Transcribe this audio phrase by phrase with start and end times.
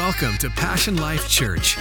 [0.00, 1.76] Welcome to Passion Life Church.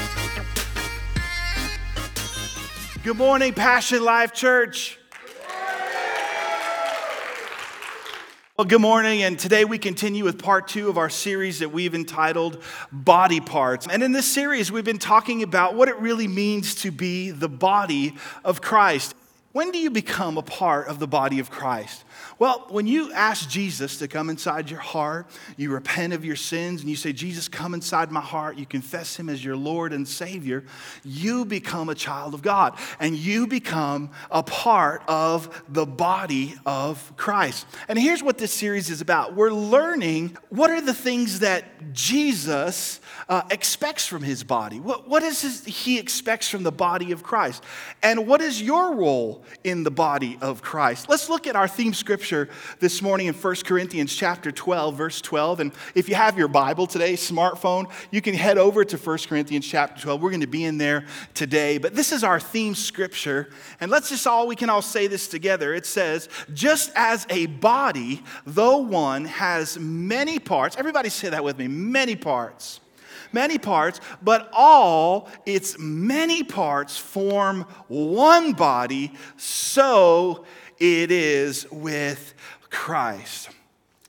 [3.01, 4.99] Good morning, Passion Life Church.
[8.57, 11.95] Well, good morning, and today we continue with part two of our series that we've
[11.95, 12.61] entitled
[12.91, 13.87] Body Parts.
[13.89, 17.47] And in this series, we've been talking about what it really means to be the
[17.47, 19.15] body of Christ.
[19.53, 22.03] When do you become a part of the body of Christ?
[22.39, 25.27] Well, when you ask Jesus to come inside your heart,
[25.57, 29.17] you repent of your sins and you say, Jesus, come inside my heart, you confess
[29.17, 30.63] him as your Lord and Savior,
[31.03, 37.11] you become a child of God and you become a part of the body of
[37.17, 37.67] Christ.
[37.89, 43.01] And here's what this series is about we're learning what are the things that Jesus
[43.27, 44.79] uh, expects from his body.
[44.79, 47.65] What, what is his, he expects from the body of Christ?
[48.01, 51.09] And what is your role in the body of Christ?
[51.09, 55.19] Let's look at our theme scripture scripture this morning in 1 Corinthians chapter 12, verse
[55.19, 55.61] 12.
[55.61, 59.65] And if you have your Bible today, smartphone, you can head over to 1 Corinthians
[59.65, 60.21] chapter 12.
[60.21, 61.79] We're going to be in there today.
[61.79, 63.49] But this is our theme scripture.
[63.81, 65.73] And let's just all, we can all say this together.
[65.73, 71.57] It says, just as a body, though one has many parts, everybody say that with
[71.57, 72.79] me, many parts
[73.31, 80.45] many parts, but all its many parts form one body, so
[80.79, 82.33] it is with
[82.69, 83.49] Christ.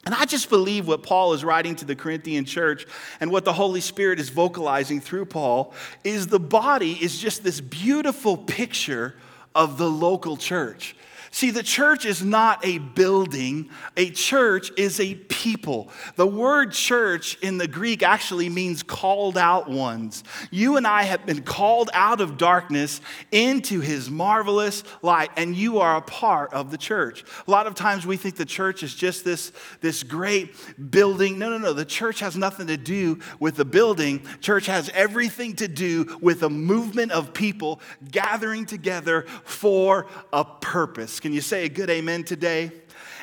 [0.06, 2.86] And I just believe what Paul is writing to the Corinthian church
[3.20, 7.60] and what the Holy Spirit is vocalizing through Paul is the body is just this
[7.60, 9.14] beautiful picture
[9.54, 10.96] of the local church.
[11.32, 15.88] See, the church is not a building, a church is a people.
[16.16, 20.24] The word church in the Greek actually means called out ones.
[20.50, 25.78] You and I have been called out of darkness into his marvelous light, and you
[25.78, 27.24] are a part of the church.
[27.46, 30.52] A lot of times we think the church is just this, this great
[30.90, 31.38] building.
[31.38, 31.72] No, no, no.
[31.72, 36.42] The church has nothing to do with the building, church has everything to do with
[36.42, 41.19] a movement of people gathering together for a purpose.
[41.20, 42.72] Can you say a good amen today?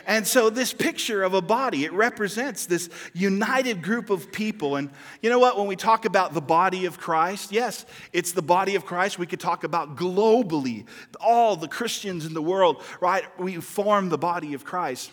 [0.08, 4.78] And so, this picture of a body, it represents this united group of people.
[4.78, 4.90] And
[5.22, 5.58] you know what?
[5.58, 9.20] When we talk about the body of Christ, yes, it's the body of Christ.
[9.20, 10.86] We could talk about globally,
[11.20, 13.26] all the Christians in the world, right?
[13.38, 15.12] We form the body of Christ.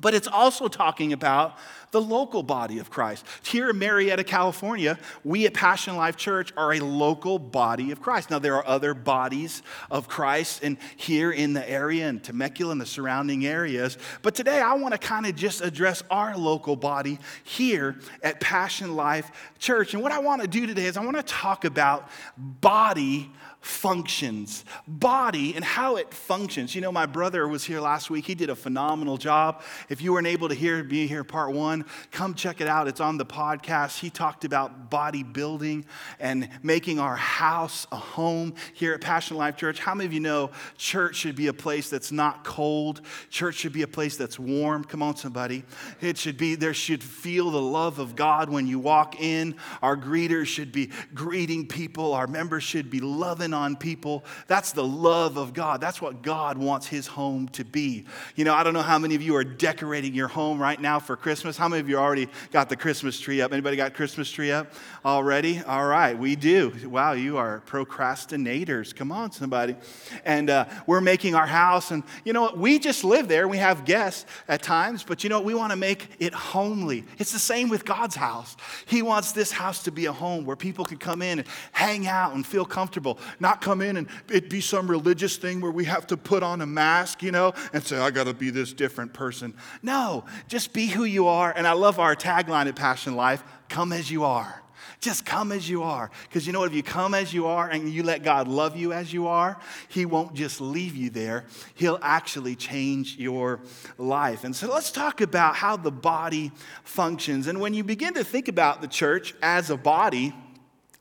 [0.00, 1.58] But it's also talking about
[1.90, 3.26] the local body of Christ.
[3.42, 8.30] Here in Murrieta, California, we at Passion Life Church are a local body of Christ.
[8.30, 12.80] Now, there are other bodies of Christ and here in the area in Temecula and
[12.80, 13.98] the surrounding areas.
[14.22, 18.94] But today, I want to kind of just address our local body here at Passion
[18.94, 19.92] Life Church.
[19.92, 24.64] And what I want to do today is I want to talk about body functions,
[24.88, 26.74] body and how it functions.
[26.74, 28.26] You know, my brother was here last week.
[28.26, 29.62] He did a phenomenal job.
[29.88, 32.88] If you weren't able to hear be here part one, come check it out.
[32.88, 33.98] It's on the podcast.
[33.98, 35.84] He talked about bodybuilding
[36.18, 39.78] and making our house a home here at Passion Life Church.
[39.78, 43.02] How many of you know church should be a place that's not cold?
[43.28, 44.84] Church should be a place that's warm.
[44.84, 45.64] Come on, somebody.
[46.00, 49.56] It should be, there should feel the love of God when you walk in.
[49.82, 52.14] Our greeters should be greeting people.
[52.14, 54.24] Our members should be loving on people.
[54.46, 55.80] That's the love of God.
[55.80, 58.04] That's what God wants his home to be.
[58.36, 60.98] You know, I don't know how many of you are decorating your home right now
[60.98, 61.56] for Christmas.
[61.56, 63.52] How many of you already got the Christmas tree up?
[63.52, 64.72] Anybody got Christmas tree up
[65.04, 65.62] already?
[65.62, 66.72] All right, we do.
[66.84, 68.94] Wow, you are procrastinators.
[68.94, 69.76] Come on, somebody.
[70.24, 72.58] And uh, we're making our house, and you know what?
[72.58, 73.48] We just live there.
[73.48, 75.44] We have guests at times, but you know what?
[75.44, 77.04] We want to make it homely.
[77.18, 78.56] It's the same with God's house.
[78.86, 82.06] He wants this house to be a home where people can come in and hang
[82.06, 85.84] out and feel comfortable not come in and it be some religious thing where we
[85.86, 88.72] have to put on a mask, you know, and say, I got to be this
[88.72, 89.54] different person.
[89.82, 91.52] No, just be who you are.
[91.56, 94.62] And I love our tagline at Passion Life come as you are.
[95.00, 96.10] Just come as you are.
[96.24, 96.70] Because you know what?
[96.70, 99.58] If you come as you are and you let God love you as you are,
[99.88, 101.46] He won't just leave you there.
[101.74, 103.60] He'll actually change your
[103.96, 104.44] life.
[104.44, 106.52] And so let's talk about how the body
[106.84, 107.46] functions.
[107.46, 110.34] And when you begin to think about the church as a body,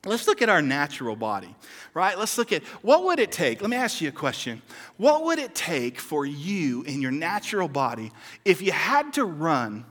[0.05, 1.53] Let's look at our natural body,
[1.93, 2.17] right?
[2.17, 3.61] Let's look at what would it take?
[3.61, 4.61] Let me ask you a question.
[4.97, 8.11] What would it take for you in your natural body
[8.45, 9.85] if you had to run?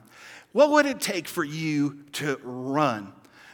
[0.53, 3.13] What would it take for you to run?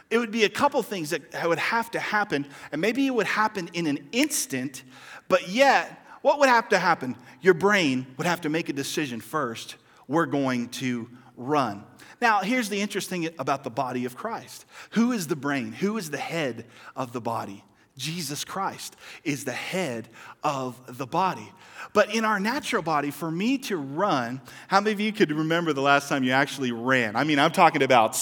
[0.09, 3.25] It would be a couple things that would have to happen, and maybe it would
[3.25, 4.83] happen in an instant,
[5.27, 7.15] but yet, what would have to happen?
[7.41, 9.75] Your brain would have to make a decision first.
[10.07, 11.83] We're going to run.
[12.21, 14.65] Now, here's the interesting about the body of Christ.
[14.91, 15.71] Who is the brain?
[15.73, 16.65] Who is the head
[16.95, 17.63] of the body?
[17.97, 20.09] Jesus Christ is the head
[20.43, 21.51] of the body.
[21.93, 25.71] But in our natural body, for me to run, how many of you could remember
[25.71, 27.15] the last time you actually ran?
[27.15, 28.15] I mean, I'm talking about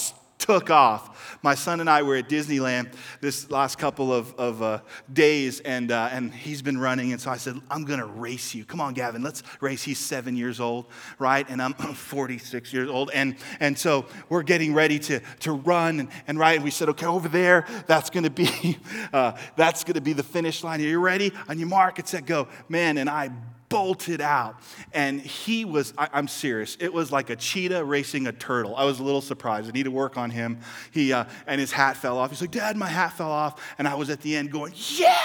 [0.43, 1.37] took off.
[1.41, 4.81] My son and I were at Disneyland this last couple of, of uh,
[5.11, 7.13] days, and, uh, and he's been running.
[7.13, 8.65] And so I said, I'm going to race you.
[8.65, 9.83] Come on, Gavin, let's race.
[9.83, 10.87] He's seven years old,
[11.17, 11.47] right?
[11.49, 13.09] And I'm 46 years old.
[13.13, 16.01] And, and so we're getting ready to, to run.
[16.01, 18.77] And, and right, and we said, okay, over there, that's going to be,
[19.13, 20.81] uh, that's going to be the finish line.
[20.81, 21.31] Are you ready?
[21.47, 22.49] On your mark, it's set, go.
[22.67, 23.29] Man, and I
[23.73, 24.55] bolted out.
[24.93, 28.75] And he was, I, am serious, it was like a cheetah racing a turtle.
[28.75, 29.67] I was a little surprised.
[29.67, 30.59] I need to work on him.
[30.91, 32.29] He, uh, and his hat fell off.
[32.29, 33.59] He's like, Dad, my hat fell off.
[33.79, 35.17] And I was at the end going, Yeah!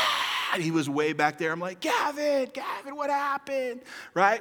[0.54, 1.52] And he was way back there.
[1.52, 3.82] I'm like, Gavin, Gavin, what happened?
[4.14, 4.40] Right?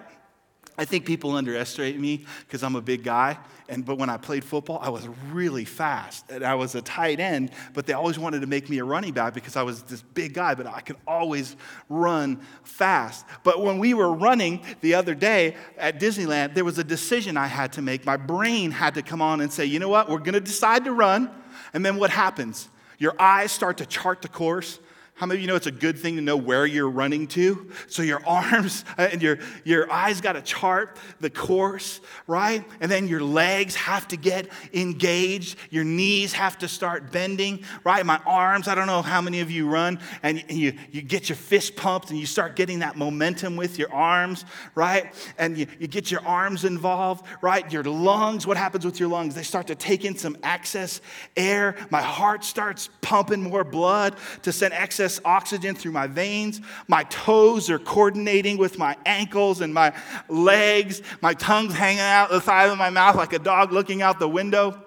[0.78, 3.38] I think people underestimate me because I'm a big guy.
[3.70, 6.32] And, but when I played football, I was really fast.
[6.32, 9.14] And I was a tight end, but they always wanted to make me a running
[9.14, 11.56] back because I was this big guy, but I could always
[11.90, 13.26] run fast.
[13.44, 17.48] But when we were running the other day at Disneyland, there was a decision I
[17.48, 18.06] had to make.
[18.06, 20.86] My brain had to come on and say, you know what, we're going to decide
[20.86, 21.30] to run.
[21.74, 22.70] And then what happens?
[23.00, 24.80] Your eyes start to chart the course
[25.18, 27.72] how many of you know it's a good thing to know where you're running to?
[27.88, 32.64] So your arms uh, and your, your eyes got to chart the course, right?
[32.82, 35.58] And then your legs have to get engaged.
[35.72, 38.06] Your knees have to start bending, right?
[38.06, 41.36] My arms, I don't know how many of you run and you, you get your
[41.36, 45.16] fist pumped and you start getting that momentum with your arms, right?
[45.40, 47.70] And you, you get your arms involved, right?
[47.74, 49.34] Your lungs, what happens with your lungs?
[49.34, 51.02] They start to take in some excess
[51.36, 51.76] air.
[51.90, 56.60] My heart starts pumping more blood to send excess access oxygen through my veins.
[56.88, 59.94] My toes are coordinating with my ankles and my
[60.28, 61.02] legs.
[61.22, 64.28] My tongue's hanging out the side of my mouth like a dog looking out the
[64.28, 64.82] window.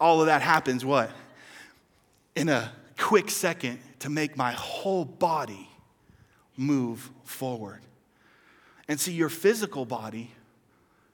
[0.00, 1.10] All of that happens what?
[2.34, 5.68] In a quick second to make my whole body
[6.56, 7.80] move forward.
[8.88, 10.30] And see, your physical body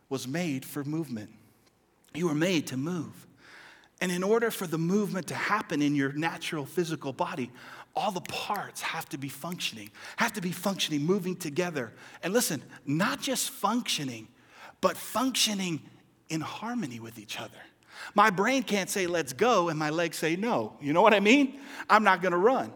[0.08, 1.30] was made for movement.
[2.14, 3.25] You were made to move.
[4.00, 7.50] And in order for the movement to happen in your natural physical body,
[7.94, 11.92] all the parts have to be functioning, have to be functioning, moving together.
[12.22, 14.28] And listen, not just functioning,
[14.82, 15.80] but functioning
[16.28, 17.56] in harmony with each other.
[18.14, 20.74] My brain can't say, let's go, and my legs say no.
[20.82, 21.58] You know what I mean?
[21.88, 22.70] I'm not gonna run,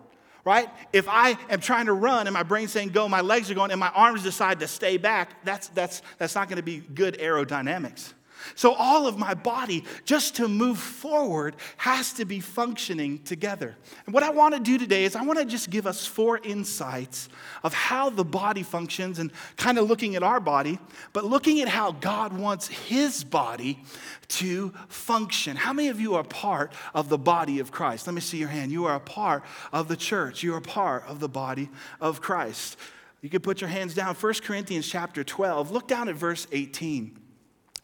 [0.47, 0.71] right?
[0.95, 3.71] If I am trying to run and my brain's saying go, my legs are going,
[3.71, 8.15] and my arms decide to stay back, that's, that's, that's not gonna be good aerodynamics.
[8.55, 13.77] So, all of my body, just to move forward, has to be functioning together.
[14.07, 16.39] And what I want to do today is I want to just give us four
[16.39, 17.29] insights
[17.63, 20.79] of how the body functions and kind of looking at our body,
[21.13, 23.83] but looking at how God wants His body
[24.29, 25.57] to function.
[25.57, 28.07] How many of you are part of the body of Christ?
[28.07, 28.73] Let me see your hand.
[28.73, 31.69] You are a part of the church, you are a part of the body
[32.01, 32.77] of Christ.
[33.21, 34.15] You can put your hands down.
[34.15, 37.20] 1 Corinthians chapter 12, look down at verse 18.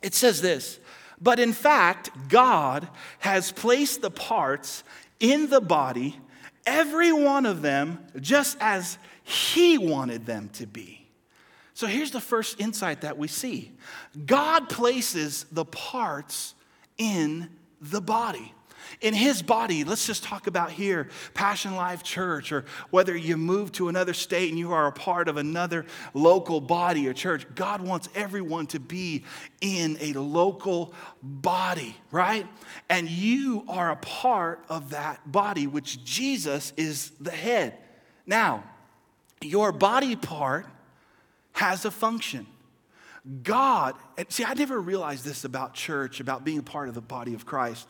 [0.02, 0.78] It says this,
[1.20, 2.88] but in fact, God
[3.20, 4.84] has placed the parts
[5.20, 6.18] in the body,
[6.66, 11.06] every one of them, just as He wanted them to be.
[11.74, 13.72] So here's the first insight that we see
[14.24, 16.54] God places the parts
[16.98, 17.50] in
[17.80, 18.54] the body
[19.00, 23.72] in his body, let's just talk about here, Passion Life Church, or whether you move
[23.72, 27.80] to another state and you are a part of another local body or church, God
[27.80, 29.24] wants everyone to be
[29.60, 32.46] in a local body, right?
[32.88, 37.78] And you are a part of that body, which Jesus is the head.
[38.26, 38.64] Now,
[39.40, 40.66] your body part
[41.52, 42.46] has a function.
[43.42, 47.00] God, and see, I never realized this about church, about being a part of the
[47.00, 47.88] body of Christ.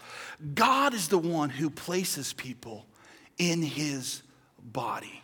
[0.55, 2.87] God is the one who places people
[3.37, 4.23] in his
[4.63, 5.23] body.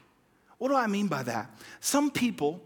[0.59, 1.50] What do I mean by that?
[1.81, 2.62] Some people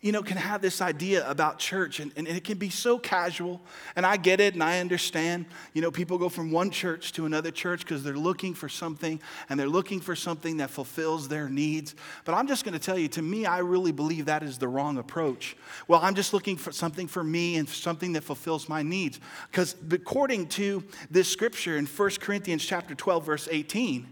[0.00, 3.60] you know, can have this idea about church and, and, it can be so casual.
[3.96, 5.46] And I get it and I understand.
[5.72, 9.20] You know, people go from one church to another church because they're looking for something
[9.48, 11.94] and they're looking for something that fulfills their needs.
[12.24, 14.68] But I'm just going to tell you, to me, I really believe that is the
[14.68, 15.56] wrong approach.
[15.88, 19.18] Well, I'm just looking for something for me and something that fulfills my needs.
[19.50, 24.06] Because according to this scripture in 1 Corinthians chapter 12, verse 18,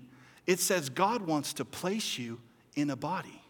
[0.47, 2.41] it says God wants to place you
[2.75, 3.43] in a body.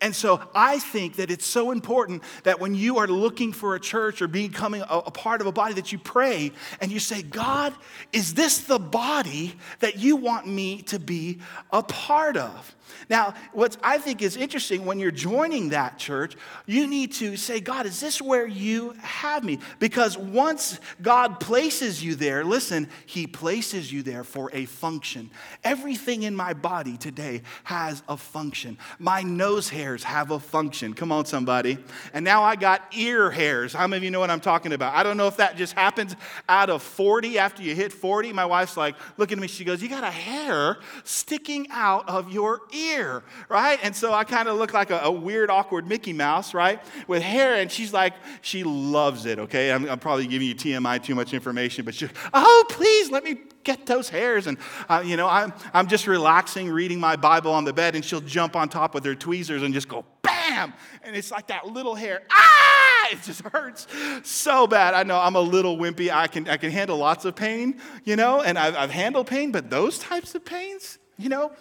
[0.00, 3.80] And so I think that it's so important that when you are looking for a
[3.80, 7.22] church or becoming a, a, part of a body, that you pray and you say,
[7.22, 7.74] God,
[8.12, 11.40] is this the body that you want me to be
[11.72, 12.74] a part of?
[13.10, 17.60] Now, what I think is interesting when you're joining that church, you need to say,
[17.60, 19.58] God, is this where you have me?
[19.78, 25.30] Because once God places you there, listen, He places you there for a function.
[25.64, 28.78] Everything in my body today has a function.
[28.98, 30.92] My nose hairs have a function.
[30.92, 31.78] Come on, somebody.
[32.12, 33.72] And now I got ear hairs.
[33.72, 34.94] How many of you know what I'm talking about?
[34.94, 36.16] I don't know if that just happens
[36.48, 38.32] out of 40 after you hit 40.
[38.32, 42.30] My wife's like, looking at me, she goes, You got a hair sticking out of
[42.32, 43.78] your ear, right?
[43.82, 46.82] And so I kind of look like a, a, weird, awkward Mickey Mouse, right?
[47.06, 47.54] With hair.
[47.54, 49.72] And she's like, She loves it, okay?
[49.72, 53.38] I'm, I'm probably giving you TMI too much information, but she, oh, please let me
[53.64, 54.46] get those hairs.
[54.46, 58.04] And, uh, you know, I'm, I'm just relaxing, reading my Bible on the bed, and
[58.04, 60.72] she'll jump on top with her tweezers and just go bam.
[61.02, 62.22] And it's like that little hair.
[62.30, 63.08] Ah!
[63.10, 63.86] It just hurts
[64.22, 64.92] so bad.
[64.92, 66.10] I know I'm a little wimpy.
[66.10, 69.50] I can, I can handle lots of pain, you know, and I've, I've handled pain,
[69.50, 71.52] but those types of pains, you know,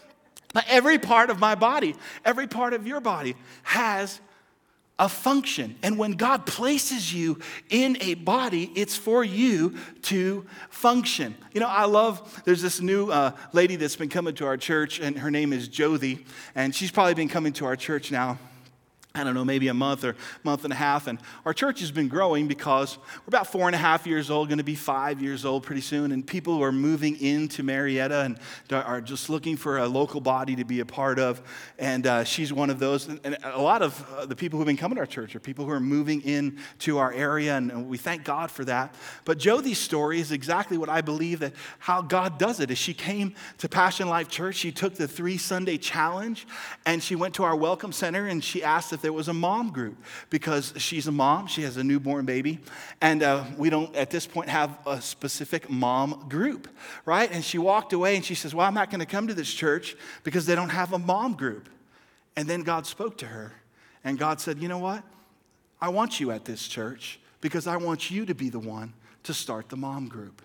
[0.68, 4.20] every part of my body, every part of your body has
[5.00, 5.76] a function.
[5.84, 7.40] And when God places you
[7.70, 11.36] in a body, it's for you to function.
[11.54, 15.00] You know, I love, there's this new uh, lady that's been coming to our church,
[15.00, 16.26] and her name is Jothi,
[16.56, 18.40] and she's probably been coming to our church now
[19.18, 21.08] I don't know, maybe a month or month and a half.
[21.08, 24.50] And our church has been growing because we're about four and a half years old,
[24.50, 26.12] going to be five years old pretty soon.
[26.12, 28.40] And people are moving into Murrieta and
[28.72, 31.42] are just looking for a local body to be a part of.
[31.78, 33.08] And uh, she's one of those.
[33.08, 35.66] And a lot of uh, the people who've been coming to our church are people
[35.66, 37.58] who are moving into our area.
[37.58, 38.96] And we thank God for that.
[39.26, 42.72] But Jothi's story is exactly what I believe that how God does it.
[42.72, 46.48] As she came to Passion Life Church, she took the three Sunday challenge
[46.86, 49.72] and she went to our welcome center and she asked if there was a mom
[49.72, 49.96] group
[50.30, 52.60] because she's a mom, she has a newborn baby,
[53.00, 56.68] and uh, we don't at this point have a specific mom group,
[57.06, 57.32] right?
[57.32, 59.54] And she walked away and she says, Well, I'm not going to come to this
[59.54, 59.96] church
[60.26, 61.70] because they don't have a mom group.
[62.36, 63.54] And then God spoke to her,
[64.04, 65.06] and God said, You know what?
[65.80, 68.92] I want you at this church because I want you to be the one
[69.24, 70.42] to start the mom group.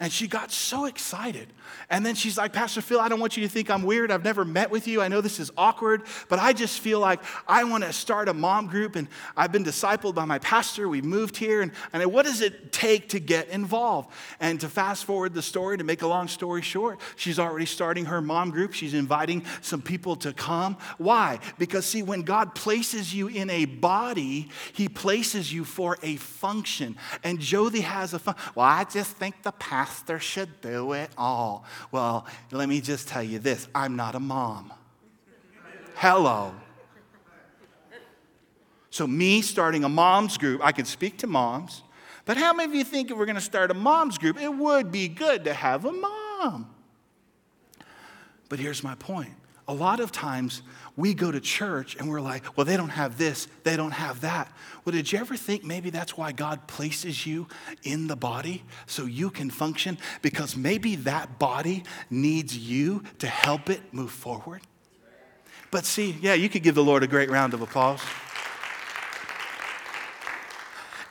[0.00, 1.48] And she got so excited.
[1.90, 4.10] And then she's like, Pastor Phil, I don't want you to think I'm weird.
[4.10, 5.02] I've never met with you.
[5.02, 8.32] I know this is awkward, but I just feel like I want to start a
[8.32, 8.96] mom group.
[8.96, 10.88] And I've been discipled by my pastor.
[10.88, 11.60] We've moved here.
[11.60, 14.10] And, and what does it take to get involved?
[14.40, 18.06] And to fast forward the story, to make a long story short, she's already starting
[18.06, 18.72] her mom group.
[18.72, 20.78] She's inviting some people to come.
[20.96, 21.40] Why?
[21.58, 26.96] Because, see, when God places you in a body, He places you for a function.
[27.22, 28.34] And Jothi has a fun.
[28.54, 31.64] Well, I just think the pastor pastor should do it all.
[31.90, 34.72] Well, let me just tell you this I'm not a mom.
[35.96, 36.54] Hello.
[38.90, 41.82] So, me starting a mom's group, I can speak to moms,
[42.24, 44.52] but how many of you think if we're going to start a mom's group, it
[44.52, 46.72] would be good to have a mom?
[48.48, 49.34] But here's my point
[49.70, 50.62] a lot of times
[50.96, 54.22] we go to church and we're like, well, they don't have this, they don't have
[54.22, 54.50] that.
[54.84, 57.46] Well, did you ever think maybe that's why God places you
[57.84, 59.96] in the body so you can function?
[60.22, 64.62] Because maybe that body needs you to help it move forward.
[65.70, 68.00] But see, yeah, you could give the Lord a great round of applause.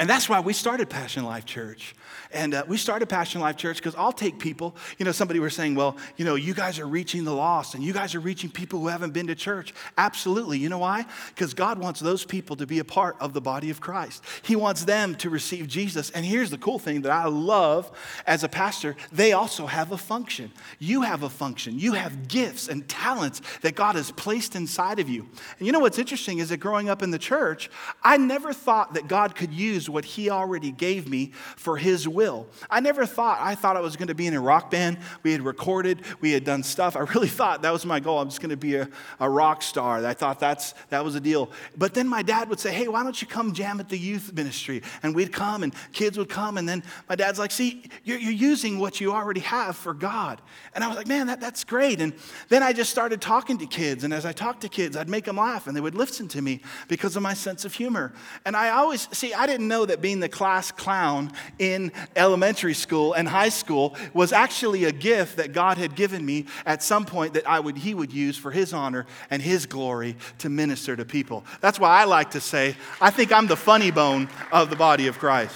[0.01, 1.95] And that's why we started Passion Life Church.
[2.31, 4.75] And uh, we started Passion Life Church because I'll take people.
[4.99, 7.83] You know, somebody was saying, well, you know, you guys are reaching the lost and
[7.83, 9.73] you guys are reaching people who haven't been to church.
[9.97, 10.59] Absolutely.
[10.59, 11.05] You know why?
[11.29, 14.23] Because God wants those people to be a part of the body of Christ.
[14.43, 16.11] He wants them to receive Jesus.
[16.11, 17.91] And here's the cool thing that I love
[18.27, 20.51] as a pastor they also have a function.
[20.77, 25.09] You have a function, you have gifts and talents that God has placed inside of
[25.09, 25.27] you.
[25.57, 27.71] And you know what's interesting is that growing up in the church,
[28.03, 32.18] I never thought that God could use what He already gave me for His will
[32.19, 32.47] will.
[32.69, 34.97] I never thought, I thought I was going to be in a rock band.
[35.23, 36.97] We had recorded, we had done stuff.
[36.97, 38.19] I really thought that was my goal.
[38.19, 38.89] I'm just going to be a,
[39.21, 40.05] a rock star.
[40.05, 41.49] I thought that's, that was a deal.
[41.77, 44.33] But then my dad would say, hey, why don't you come jam at the youth
[44.33, 44.81] ministry?
[45.01, 46.57] And we'd come and kids would come.
[46.57, 50.41] And then my dad's like, see, you're, you're using what you already have for God.
[50.75, 52.01] And I was like, man, that, that's great.
[52.01, 52.13] And
[52.49, 54.03] then I just started talking to kids.
[54.03, 56.41] And as I talked to kids, I'd make them laugh and they would listen to
[56.41, 56.59] me
[56.89, 58.11] because of my sense of humor.
[58.45, 63.13] And I always, see, I didn't know that being the class clown in elementary school
[63.13, 67.33] and high school was actually a gift that God had given me at some point
[67.33, 71.05] that I would, He would use for His honor and His glory to minister to
[71.05, 71.43] people.
[71.61, 75.07] That's why I like to say, I think I'm the funny bone of the body
[75.07, 75.55] of Christ.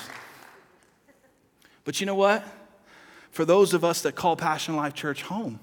[1.84, 2.44] But you know what?
[3.32, 5.60] For those of us that call Passion Life Church home,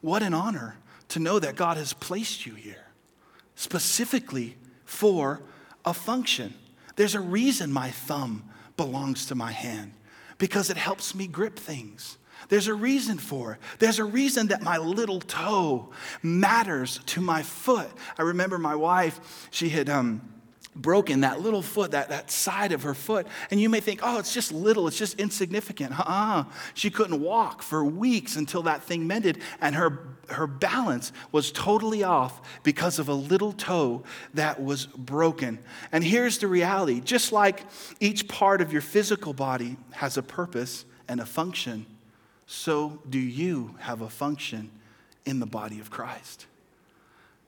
[0.00, 0.76] what an honor
[1.08, 2.86] to know that God has placed you here
[3.54, 5.40] specifically for
[5.84, 6.54] a function.
[6.96, 8.44] There's a reason my thumb
[8.76, 9.92] belongs to my hand
[10.42, 12.18] because it helps me grip things.
[12.48, 13.60] There's a reason for it.
[13.78, 17.88] There's a reason that my little toe matters to my foot.
[18.18, 20.31] I remember my wife, she had um,
[20.74, 23.26] broken, that little foot, that, that side of her foot.
[23.50, 25.98] And you may think, oh, it's just little, it's just insignificant.
[25.98, 26.44] Uh-uh.
[26.74, 29.98] She couldn't walk for weeks until that thing mended, and her,
[30.28, 34.02] her balance was totally off because of a little toe
[34.34, 35.58] that was broken.
[35.92, 37.64] And here's the reality just like
[38.00, 41.86] each part of your physical body has a purpose and a function,
[42.46, 44.70] so do you have a function
[45.24, 46.46] in the body of Christ.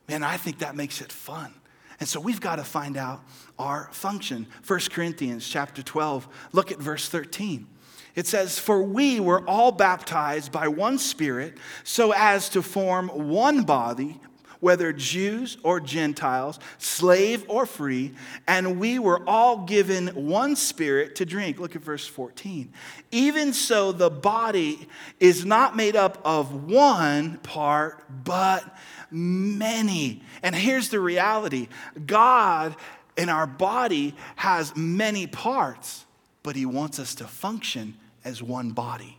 [0.09, 1.53] Man, I think that makes it fun
[2.01, 3.23] and so we've got to find out
[3.59, 4.47] our function.
[4.67, 7.67] 1 Corinthians chapter 12, look at verse 13.
[8.15, 13.63] It says, For we were all baptized by one Spirit so as to form one
[13.63, 14.21] body,
[14.61, 18.15] whether Jews or Gentiles, slave or free,
[18.47, 21.59] and we were all given one Spirit to drink.
[21.59, 22.73] Look at verse 14.
[23.11, 24.89] Even so, the body
[25.21, 28.65] is not made up of one part, but
[29.15, 30.23] many.
[30.43, 31.69] And here's the reality
[32.05, 32.75] God
[33.17, 36.05] in our body has many parts,
[36.43, 39.19] but He wants us to function as one body.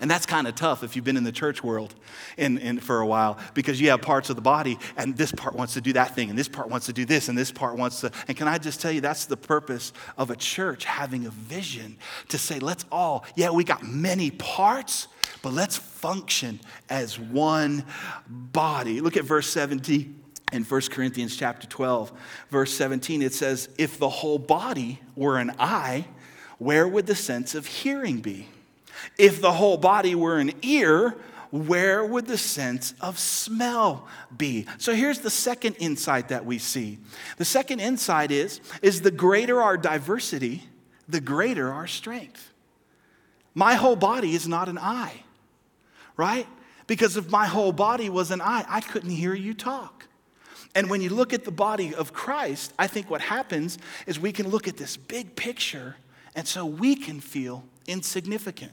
[0.00, 1.94] And that's kind of tough if you've been in the church world
[2.36, 5.54] in, in, for a while because you have parts of the body and this part
[5.54, 7.76] wants to do that thing and this part wants to do this and this part
[7.76, 8.10] wants to.
[8.28, 11.96] And can I just tell you, that's the purpose of a church having a vision
[12.28, 15.08] to say, let's all, yeah, we got many parts,
[15.42, 17.84] but let's function as one
[18.28, 19.00] body.
[19.00, 20.20] Look at verse 17
[20.52, 22.12] in 1 Corinthians chapter 12,
[22.48, 23.22] verse 17.
[23.22, 26.06] It says, If the whole body were an eye,
[26.58, 28.48] where would the sense of hearing be?
[29.18, 31.16] If the whole body were an ear,
[31.50, 34.06] where would the sense of smell
[34.36, 34.66] be?
[34.78, 36.98] So here's the second insight that we see.
[37.36, 40.62] The second insight is, is the greater our diversity,
[41.08, 42.52] the greater our strength.
[43.54, 45.24] My whole body is not an eye
[46.16, 46.46] right?
[46.86, 50.06] Because if my whole body was an eye, I couldn't hear you talk.
[50.74, 54.32] And when you look at the body of Christ, I think what happens is we
[54.32, 55.96] can look at this big picture,
[56.34, 58.72] and so we can feel insignificant.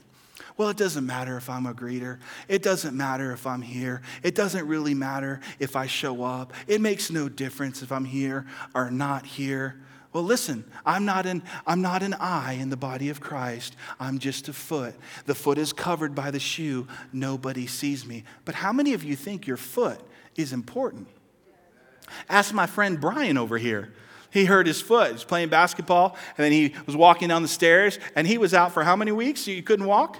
[0.56, 2.18] Well, it doesn't matter if I'm a greeter.
[2.48, 4.02] It doesn't matter if I'm here.
[4.22, 6.52] It doesn't really matter if I show up.
[6.66, 9.80] It makes no difference if I'm here or not here.
[10.12, 13.76] Well, listen, I'm not, an, I'm not an eye in the body of Christ.
[14.00, 14.94] I'm just a foot.
[15.26, 16.88] The foot is covered by the shoe.
[17.12, 18.24] Nobody sees me.
[18.44, 20.00] But how many of you think your foot
[20.34, 21.06] is important?
[22.28, 23.92] Ask my friend Brian over here.
[24.32, 25.08] He hurt his foot.
[25.08, 28.52] He was playing basketball, and then he was walking down the stairs, and he was
[28.52, 29.46] out for how many weeks?
[29.46, 30.16] You couldn't walk?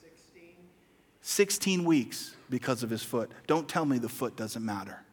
[0.00, 0.54] 16.
[1.20, 3.30] 16 weeks because of his foot.
[3.46, 5.04] Don't tell me the foot doesn't matter.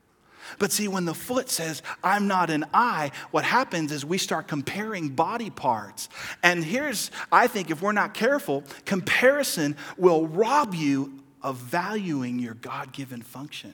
[0.59, 4.47] But see, when the foot says, I'm not an eye, what happens is we start
[4.47, 6.09] comparing body parts.
[6.43, 12.55] And here's, I think, if we're not careful, comparison will rob you of valuing your
[12.55, 13.73] God given function.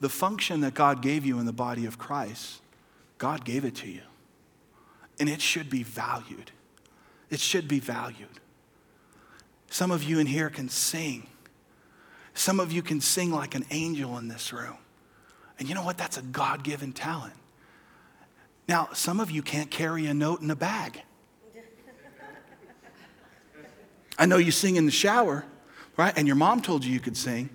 [0.00, 2.60] The function that God gave you in the body of Christ,
[3.18, 4.02] God gave it to you.
[5.18, 6.50] And it should be valued.
[7.30, 8.28] It should be valued.
[9.70, 11.26] Some of you in here can sing.
[12.36, 14.76] Some of you can sing like an angel in this room.
[15.58, 15.96] And you know what?
[15.96, 17.32] That's a God given talent.
[18.68, 21.00] Now, some of you can't carry a note in a bag.
[24.18, 25.46] I know you sing in the shower,
[25.96, 26.12] right?
[26.14, 27.48] And your mom told you you could sing.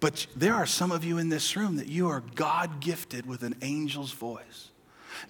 [0.00, 3.44] But there are some of you in this room that you are God gifted with
[3.44, 4.70] an angel's voice.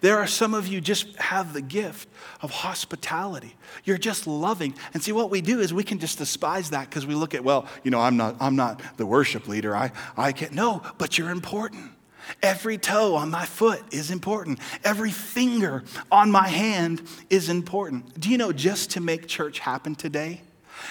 [0.00, 2.08] There are some of you just have the gift
[2.40, 3.56] of hospitality.
[3.84, 4.74] You're just loving.
[4.92, 7.44] And see, what we do is we can just despise that because we look at,
[7.44, 9.76] well, you know, I'm not, I'm not the worship leader.
[9.76, 10.52] I, I can't.
[10.52, 11.90] No, but you're important.
[12.42, 14.58] Every toe on my foot is important.
[14.82, 18.18] Every finger on my hand is important.
[18.18, 20.42] Do you know just to make church happen today?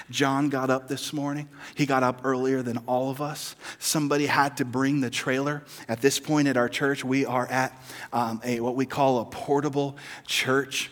[0.10, 1.50] John got up this morning.
[1.76, 3.56] He got up earlier than all of us.
[3.80, 5.64] Somebody had to bring the trailer.
[5.88, 9.26] At this point at our church, we are at um, a what we call a
[9.26, 10.92] portable church.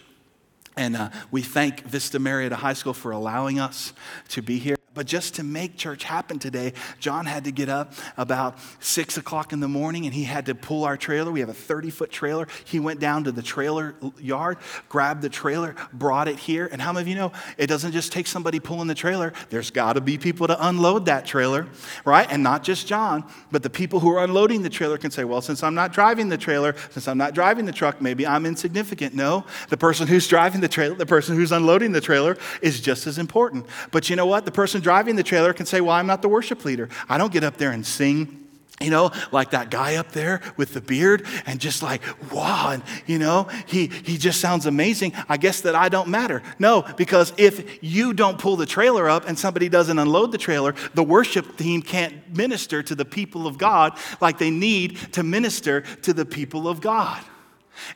[0.78, 3.94] And uh, we thank Vista Murrieta High School for allowing us
[4.30, 4.81] to be here.
[4.94, 9.54] But just to make church happen today, John had to get up about six o'clock
[9.54, 11.32] in the morning and he had to pull our trailer.
[11.32, 12.48] We have a 30 foot trailer.
[12.66, 14.58] He went down to the trailer yard,
[14.90, 16.68] grabbed the trailer, brought it here.
[16.70, 19.32] And how many of you know it doesn't just take somebody pulling the trailer?
[19.50, 21.68] There's got to be people to unload that trailer,
[22.04, 22.28] right?
[22.30, 25.42] And not just John, but the people who are unloading the trailer can say, well,
[25.42, 29.16] since I'm not driving the trailer, since I'm not driving the truck, maybe I'm insignificant.
[29.16, 33.08] No, the person who's driving the trailer, the person who's unloading the trailer is just
[33.08, 33.66] as important.
[33.92, 34.44] But you know what?
[34.44, 36.90] The person driving the trailer can say, Well, I'm not the worship leader.
[37.08, 38.42] I don't get up there and sing
[38.82, 42.84] you know, like that guy up there with the beard, and just like, wow, and
[43.06, 45.14] you know, he, he just sounds amazing.
[45.30, 46.42] I guess that I don't matter.
[46.60, 50.74] No, because if you don't pull the trailer up and somebody doesn't unload the trailer,
[50.94, 55.82] the worship team can't minister to the people of God like they need to minister
[56.02, 57.22] to the people of God.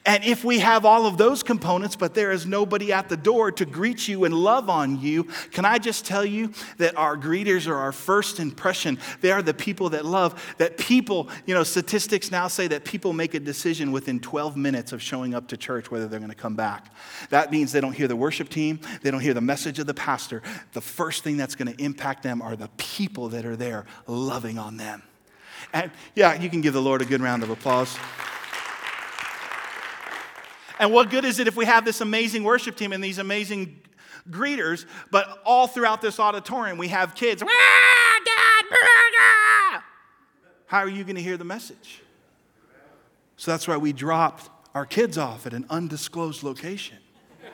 [0.06, 3.52] And if we have all of those components, but there is nobody at the door
[3.54, 7.68] to greet you and love on you, can I just tell you that our greeters
[7.68, 9.00] are our first impression?
[9.22, 10.56] They are the people that love.
[10.58, 14.92] That people, you know, statistics now say that people make a decision within 12 minutes
[14.92, 16.94] of showing up to church whether they're going to come back.
[17.30, 19.94] That means they don't hear the worship team, they don't hear the message of the
[19.94, 20.42] pastor.
[20.74, 24.58] The first thing that's going to impact them are the people that are there loving
[24.58, 25.04] on them.
[25.74, 27.98] And yeah, you can give the Lord a good round of applause.
[30.80, 33.80] And what good is it if we have this amazing worship team and these amazing
[34.30, 37.42] greeters, but all throughout this auditorium we have kids.
[37.44, 37.48] Ah,
[39.18, 39.84] ah,
[40.68, 42.02] How are you going to hear the message?
[43.38, 46.98] So that's why we dropped our kids off at an undisclosed location.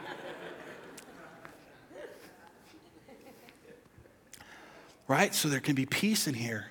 [5.07, 5.33] right?
[5.35, 6.67] So there can be peace in here.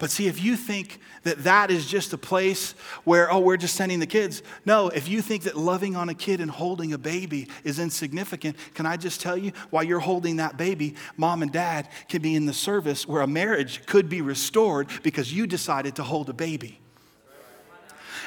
[0.00, 2.72] But see, if you think that that is just a place
[3.04, 6.14] where, oh, we're just sending the kids, no, if you think that loving on a
[6.14, 10.36] kid and holding a baby is insignificant, can I just tell you, while you're holding
[10.36, 14.22] that baby, mom and dad can be in the service where a marriage could be
[14.22, 16.80] restored because you decided to hold a baby.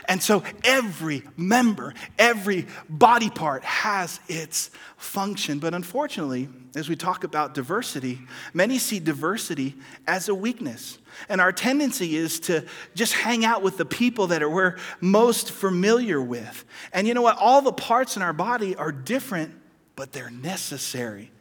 [0.05, 5.59] And so every member, every body part has its function.
[5.59, 8.19] But unfortunately, as we talk about diversity,
[8.53, 9.75] many see diversity
[10.07, 10.97] as a weakness.
[11.29, 15.51] And our tendency is to just hang out with the people that are we're most
[15.51, 16.65] familiar with.
[16.91, 17.37] And you know what?
[17.37, 19.53] All the parts in our body are different,
[19.95, 21.31] but they're necessary.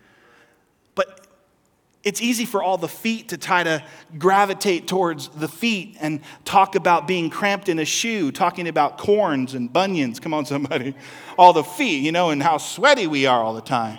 [2.04, 3.84] It's easy for all the feet to try to
[4.18, 9.54] gravitate towards the feet and talk about being cramped in a shoe, talking about corns
[9.54, 10.18] and bunions.
[10.18, 10.94] Come on, somebody.
[11.38, 13.98] All the feet, you know, and how sweaty we are all the time.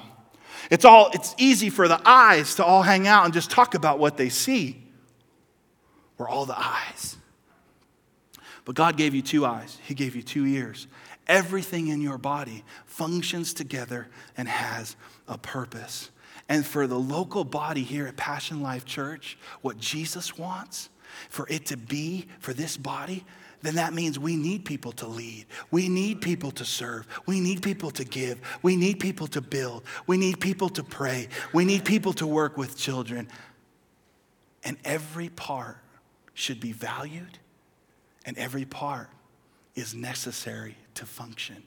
[0.70, 3.98] It's all it's easy for the eyes to all hang out and just talk about
[3.98, 4.84] what they see.
[6.18, 7.18] We're all the eyes.
[8.66, 10.88] But God gave you two eyes, He gave you two ears.
[11.28, 14.96] Everything in your body functions together and has
[15.28, 16.12] a purpose.
[16.50, 20.90] And for the local body here at Passion Life Church, what Jesus wants
[21.30, 23.24] for it to be for this body,
[23.62, 25.46] then that means we need people to lead.
[25.72, 27.08] We need people to serve.
[27.26, 28.42] We need people to give.
[28.62, 29.84] We need people to build.
[30.06, 31.30] We need people to pray.
[31.54, 33.30] We need people to work with children.
[34.66, 35.78] And every part
[36.34, 37.38] should be valued,
[38.26, 39.10] and every part
[39.76, 41.64] is necessary to function.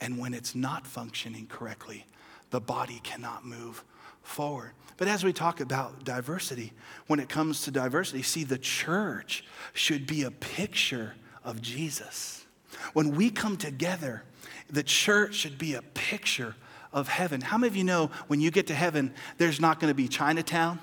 [0.00, 2.06] And when it's not functioning correctly,
[2.50, 3.84] the body cannot move
[4.28, 4.72] forward.
[4.96, 6.72] But as we talk about diversity,
[7.06, 11.14] when it comes to diversity, see, the church should be a picture
[11.44, 12.44] of Jesus.
[12.92, 14.24] When we come together,
[14.68, 16.56] the church should be a picture
[16.92, 17.40] of heaven.
[17.40, 20.08] How many of you know when you get to heaven, there's not going to be
[20.08, 20.80] Chinatown?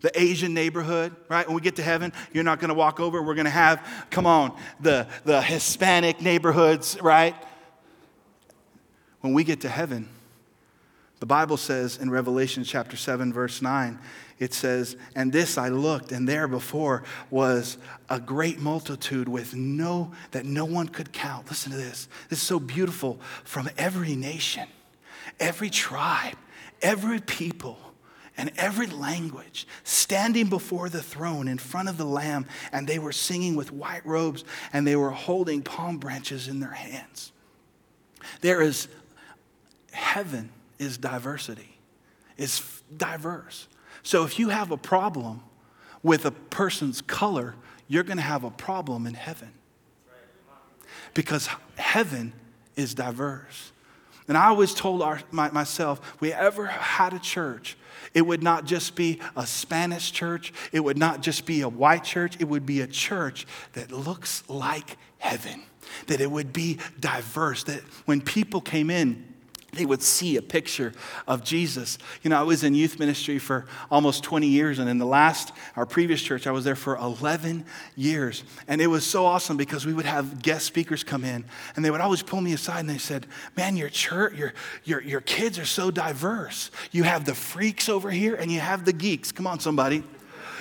[0.00, 1.46] The Asian neighborhood, right?
[1.46, 3.22] When we get to heaven, you're not going to walk over.
[3.22, 7.34] We're going to have, come on, the, the Hispanic neighborhoods, right?
[9.20, 10.08] When we get to heaven,
[11.24, 13.98] the Bible says in Revelation chapter 7, verse 9,
[14.38, 17.78] it says, And this I looked, and there before was
[18.10, 21.48] a great multitude with no, that no one could count.
[21.48, 22.08] Listen to this.
[22.28, 24.68] This is so beautiful from every nation,
[25.40, 26.36] every tribe,
[26.82, 27.78] every people
[28.36, 33.12] and every language standing before the throne in front of the Lamb, and they were
[33.12, 37.32] singing with white robes and they were holding palm branches in their hands.
[38.42, 38.88] There is
[39.90, 40.50] heaven
[40.84, 41.78] is diversity,
[42.36, 43.66] is diverse.
[44.02, 45.40] So if you have a problem
[46.02, 47.54] with a person's color,
[47.88, 49.50] you're going to have a problem in heaven.
[51.14, 52.32] Because heaven
[52.76, 53.72] is diverse.
[54.28, 57.76] And I always told our, my, myself, we ever had a church,
[58.14, 62.04] it would not just be a Spanish church, it would not just be a white
[62.04, 65.62] church, it would be a church that looks like heaven,
[66.06, 69.33] that it would be diverse, that when people came in,
[69.74, 70.92] they would see a picture
[71.26, 71.98] of Jesus.
[72.22, 75.52] You know, I was in youth ministry for almost 20 years, and in the last,
[75.76, 77.64] our previous church, I was there for 11
[77.96, 78.44] years.
[78.68, 81.44] And it was so awesome because we would have guest speakers come in,
[81.76, 85.02] and they would always pull me aside and they said, Man, your church, your, your,
[85.02, 86.70] your kids are so diverse.
[86.92, 89.32] You have the freaks over here, and you have the geeks.
[89.32, 90.04] Come on, somebody.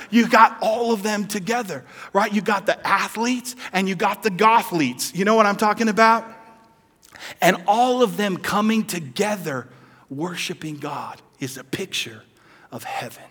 [0.10, 2.32] You got all of them together, right?
[2.32, 5.16] You got the athletes and you got the gothletes.
[5.16, 6.24] You know what I'm talking about?
[7.42, 9.68] And all of them coming together,
[10.10, 12.24] worshiping God, is a picture
[12.72, 13.24] of heaven.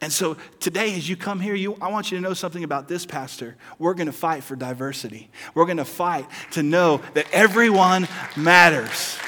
[0.00, 2.86] And so today, as you come here, you, I want you to know something about
[2.86, 3.56] this, Pastor.
[3.78, 5.30] We're going to fight for diversity.
[5.54, 9.18] We're going to fight to know that everyone matters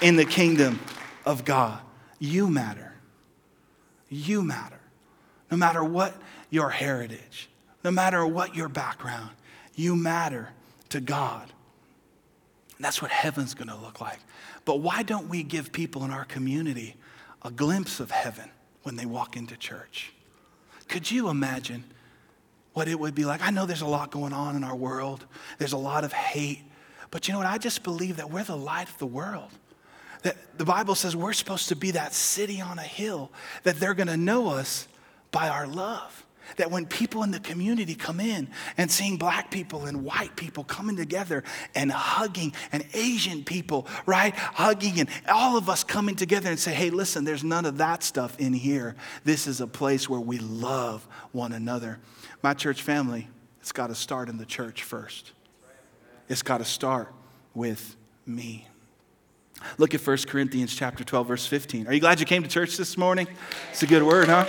[0.00, 0.80] in the kingdom
[1.26, 1.78] of God.
[2.18, 2.94] You matter.
[4.08, 4.80] You matter.
[5.50, 6.14] No matter what
[6.48, 7.50] your heritage,
[7.84, 9.30] no matter what your background,
[9.74, 10.50] you matter
[10.88, 11.52] to God.
[12.80, 14.18] That's what heaven's going to look like.
[14.64, 16.96] But why don't we give people in our community
[17.42, 18.50] a glimpse of heaven?
[18.82, 20.12] when they walk into church.
[20.88, 21.84] Could you imagine
[22.72, 23.42] what it would be like?
[23.42, 25.24] I know there's a lot going on in our world,
[25.58, 26.62] there's a lot of hate,
[27.10, 27.46] but you know what?
[27.46, 29.50] I just believe that we're the light of the world.
[30.22, 33.30] That the Bible says we're supposed to be that city on a hill,
[33.62, 34.86] that they're gonna know us
[35.30, 36.19] by our love.
[36.56, 40.64] That when people in the community come in and seeing black people and white people
[40.64, 46.50] coming together and hugging, and Asian people, right, hugging, and all of us coming together
[46.50, 48.94] and say, hey, listen, there's none of that stuff in here.
[49.24, 51.98] This is a place where we love one another.
[52.42, 53.28] My church family,
[53.60, 55.32] it's got to start in the church first.
[56.28, 57.12] It's got to start
[57.54, 58.66] with me.
[59.78, 61.86] Look at 1 Corinthians chapter 12 verse 15.
[61.86, 63.28] Are you glad you came to church this morning?
[63.70, 64.46] It's a good word, huh?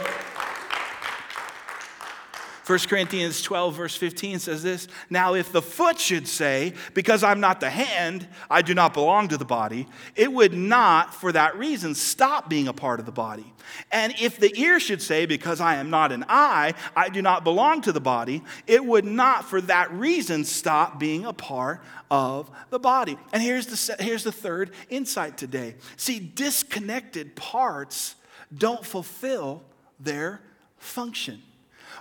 [2.66, 7.40] 1 Corinthians 12, verse 15 says this Now, if the foot should say, Because I'm
[7.40, 11.58] not the hand, I do not belong to the body, it would not, for that
[11.58, 13.52] reason, stop being a part of the body.
[13.92, 17.44] And if the ear should say, Because I am not an eye, I do not
[17.44, 22.52] belong to the body, it would not, for that reason, stop being a part of
[22.70, 23.18] the body.
[23.34, 25.76] And here's the, here's the third insight today.
[25.98, 28.16] See, disconnected parts
[28.56, 29.64] don't fulfill
[30.00, 30.42] their
[30.78, 31.42] function.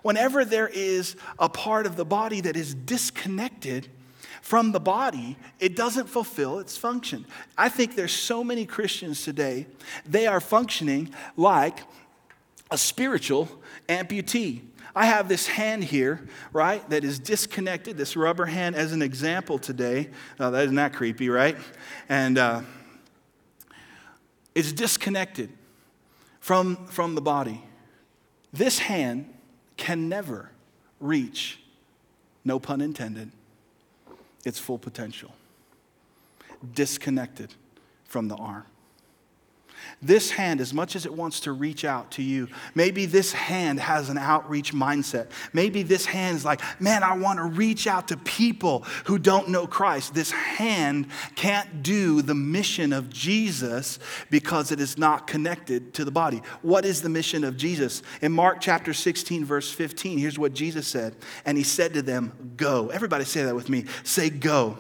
[0.03, 3.89] Whenever there is a part of the body that is disconnected
[4.43, 7.27] from the body, it doesn't fulfill its function.
[7.57, 9.67] I think there's so many Christians today,
[10.07, 11.81] they are functioning like
[12.71, 13.49] a spiritual
[13.89, 14.63] amputee.
[14.95, 19.59] I have this hand here, right, that is disconnected, this rubber hand as an example
[19.59, 20.11] today.
[20.41, 21.57] Oh, that isn't that creepy, right?
[22.09, 22.63] And uh,
[24.55, 25.51] it's disconnected
[26.41, 27.63] from, from the body.
[28.53, 29.33] This hand
[29.81, 30.51] can never
[31.01, 31.59] reach,
[32.45, 33.33] no pun intended,
[34.45, 35.33] its full potential.
[36.75, 37.55] Disconnected
[38.05, 38.67] from the arm.
[40.03, 43.79] This hand, as much as it wants to reach out to you, maybe this hand
[43.81, 45.31] has an outreach mindset.
[45.53, 49.51] Maybe this hand is like, man, I want to reach out to people who don't
[49.51, 50.15] know Christ.
[50.15, 53.99] This hand can't do the mission of Jesus
[54.31, 56.41] because it is not connected to the body.
[56.63, 58.03] What is the mission of Jesus?
[58.23, 61.15] In Mark chapter 16, verse 15, here's what Jesus said.
[61.45, 62.89] And he said to them, Go.
[62.89, 63.85] Everybody say that with me.
[64.03, 64.79] Say, Go.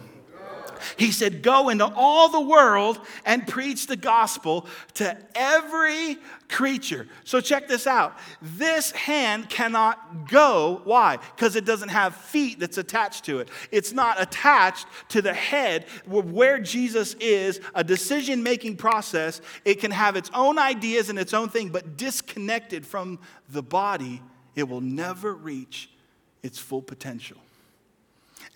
[0.97, 7.07] He said, Go into all the world and preach the gospel to every creature.
[7.25, 8.19] So check this out.
[8.43, 10.83] This hand cannot go.
[10.85, 11.17] Why?
[11.17, 13.49] Because it doesn't have feet that's attached to it.
[13.71, 19.41] It's not attached to the head where Jesus is, a decision making process.
[19.65, 24.23] It can have its own ideas and its own thing, but disconnected from the body,
[24.57, 25.91] it will never reach
[26.43, 27.39] its full potential.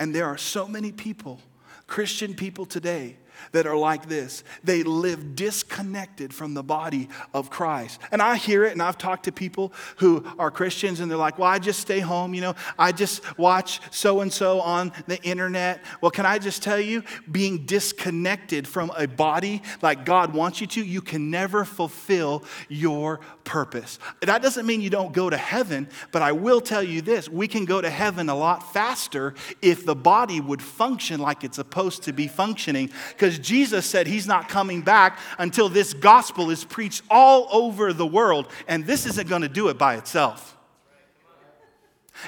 [0.01, 1.41] And there are so many people
[1.87, 3.17] Christian people today
[3.53, 4.45] that are like this.
[4.63, 8.01] They live disconnected from the body of Christ.
[8.11, 11.39] And I hear it, and I've talked to people who are Christians, and they're like,
[11.39, 15.23] Well, I just stay home, you know, I just watch so and so on the
[15.23, 15.85] internet.
[16.01, 20.67] Well, can I just tell you, being disconnected from a body like God wants you
[20.69, 23.99] to, you can never fulfill your purpose.
[24.21, 27.49] That doesn't mean you don't go to heaven, but I will tell you this we
[27.49, 32.05] can go to heaven a lot faster if the body would function like it's supposed
[32.05, 37.03] to be functioning because Jesus said he's not coming back until this gospel is preached
[37.11, 40.57] all over the world, and this isn't going to do it by itself.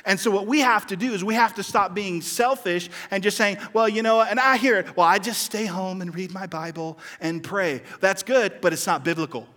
[0.04, 3.22] And so, what we have to do is we have to stop being selfish and
[3.22, 6.14] just saying, well, you know, and I hear it, well, I just stay home and
[6.14, 7.82] read my Bible and pray.
[8.00, 9.48] That's good, but it's not biblical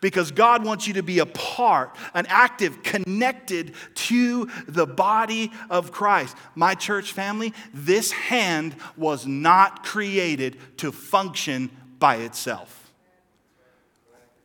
[0.00, 5.92] because God wants you to be a part, an active, connected to the body of
[5.92, 6.36] Christ.
[6.54, 12.92] My church family, this hand was not created to function by itself.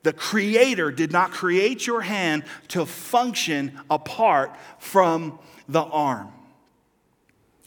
[0.03, 6.31] The Creator did not create your hand to function apart from the arm.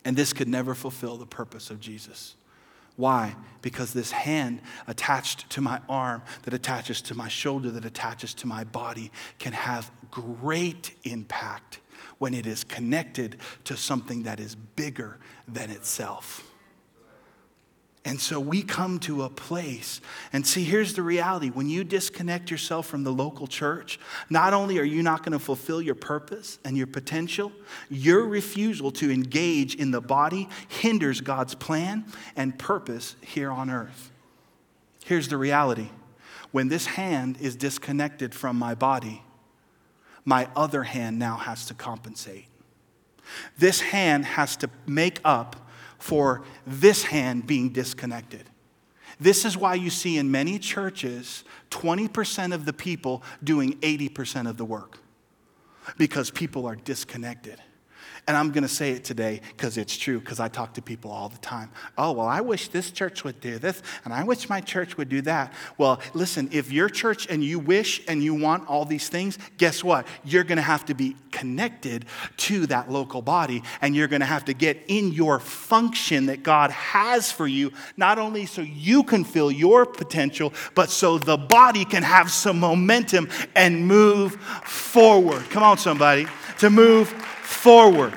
[0.04, 2.35] And this could never fulfill the purpose of Jesus.
[2.96, 3.36] Why?
[3.62, 8.46] Because this hand attached to my arm, that attaches to my shoulder, that attaches to
[8.46, 11.80] my body, can have great impact
[12.18, 16.50] when it is connected to something that is bigger than itself.
[18.06, 20.00] And so we come to a place,
[20.32, 21.48] and see, here's the reality.
[21.48, 23.98] When you disconnect yourself from the local church,
[24.30, 27.50] not only are you not going to fulfill your purpose and your potential,
[27.90, 32.04] your refusal to engage in the body hinders God's plan
[32.36, 34.12] and purpose here on earth.
[35.04, 35.88] Here's the reality
[36.52, 39.24] when this hand is disconnected from my body,
[40.24, 42.46] my other hand now has to compensate.
[43.58, 45.65] This hand has to make up
[45.98, 48.48] for this hand being disconnected.
[49.18, 54.56] This is why you see in many churches 20% of the people doing 80% of
[54.56, 54.98] the work
[55.96, 57.60] because people are disconnected.
[58.28, 61.12] And I'm going to say it today because it's true, because I talk to people
[61.12, 61.70] all the time.
[61.96, 65.08] Oh, well, I wish this church would do this, and I wish my church would
[65.08, 65.52] do that.
[65.78, 69.84] Well, listen, if your church and you wish and you want all these things, guess
[69.84, 70.08] what?
[70.24, 72.06] You're going to have to be connected
[72.38, 76.42] to that local body, and you're going to have to get in your function that
[76.42, 81.36] God has for you, not only so you can fill your potential, but so the
[81.36, 84.34] body can have some momentum and move
[84.64, 85.48] forward.
[85.50, 86.26] Come on, somebody,
[86.58, 88.14] to move forward.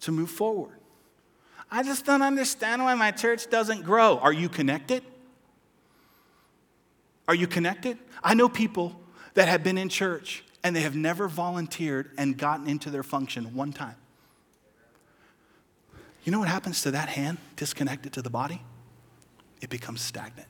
[0.00, 0.78] To move forward.
[1.70, 4.18] I just don't understand why my church doesn't grow.
[4.18, 5.02] Are you connected?
[7.28, 7.98] Are you connected?
[8.22, 8.98] I know people
[9.34, 13.54] that have been in church and they have never volunteered and gotten into their function
[13.54, 13.96] one time.
[16.24, 18.62] You know what happens to that hand disconnected to the body?
[19.60, 20.48] It becomes stagnant.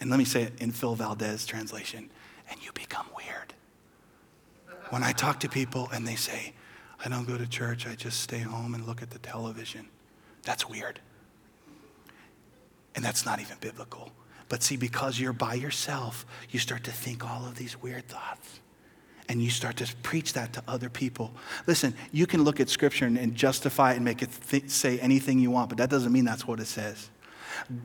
[0.00, 2.10] And let me say it in Phil Valdez translation
[2.50, 3.54] and you become weird.
[4.90, 6.52] When I talk to people and they say,
[7.04, 9.88] I don't go to church, I just stay home and look at the television,
[10.42, 11.00] that's weird.
[12.94, 14.12] And that's not even biblical.
[14.48, 18.60] But see, because you're by yourself, you start to think all of these weird thoughts.
[19.28, 21.32] And you start to preach that to other people.
[21.66, 24.98] Listen, you can look at scripture and, and justify it and make it th- say
[24.98, 27.08] anything you want, but that doesn't mean that's what it says.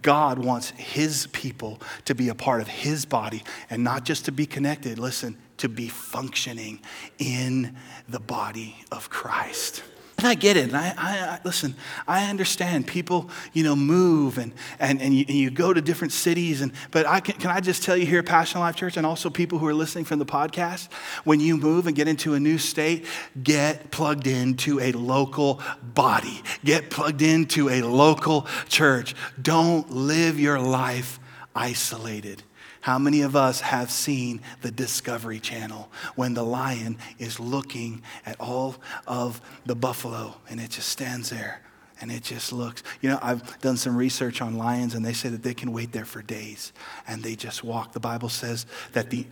[0.02, 4.32] God wants his people to be a part of his body and not just to
[4.32, 6.80] be connected, listen, to be functioning
[7.18, 7.76] in
[8.08, 9.84] the body of Christ.
[10.20, 10.66] And I get it.
[10.66, 15.24] And I, I, I, listen, I understand people, you know, move and, and, and, you,
[15.30, 16.60] and you go to different cities.
[16.60, 19.06] And, but I can, can I just tell you here at Passion Life Church and
[19.06, 20.92] also people who are listening from the podcast,
[21.24, 23.06] when you move and get into a new state,
[23.42, 26.42] get plugged into a local body.
[26.66, 29.16] Get plugged into a local church.
[29.42, 31.18] Don't live your life
[31.56, 32.44] isolated.
[32.82, 38.40] How many of us have seen the Discovery Channel when the lion is looking at
[38.40, 41.62] all of the buffalo and it just stands there
[42.02, 42.82] and it just looks.
[43.02, 45.92] You know, I've done some research on lions and they say that they can wait
[45.92, 46.72] there for days
[47.08, 47.92] and they just walk.
[47.92, 49.26] The Bible says that the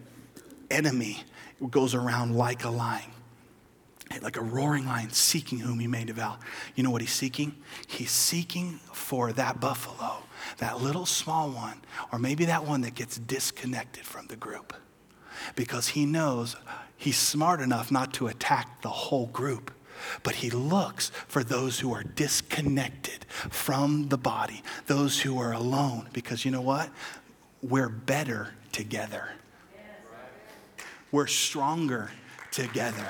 [0.70, 1.24] enemy
[1.70, 3.12] goes around like a lion
[4.22, 6.38] like a roaring lion seeking whom he may devour.
[6.76, 7.56] You know what he's seeking?
[7.88, 10.24] He's seeking for that buffalo
[10.58, 11.82] that little small one,
[12.12, 14.74] or maybe that one that gets disconnected from the group.
[15.56, 16.56] Because he knows
[16.98, 19.72] he's smart enough not to attack the whole group,
[20.24, 26.08] but he looks for those who are disconnected from the body, those who are alone.
[26.14, 26.90] Because you know what?
[27.62, 29.30] We're better together,
[31.12, 32.12] we're stronger
[32.52, 33.08] together.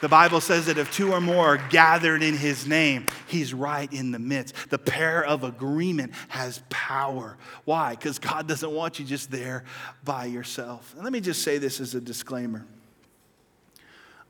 [0.00, 3.92] The Bible says that if two or more are gathered in his name, he's right
[3.92, 4.54] in the midst.
[4.70, 7.36] The prayer of agreement has power.
[7.66, 7.90] Why?
[7.90, 9.64] Because God doesn't want you just there
[10.04, 10.94] by yourself.
[10.94, 12.66] And let me just say this as a disclaimer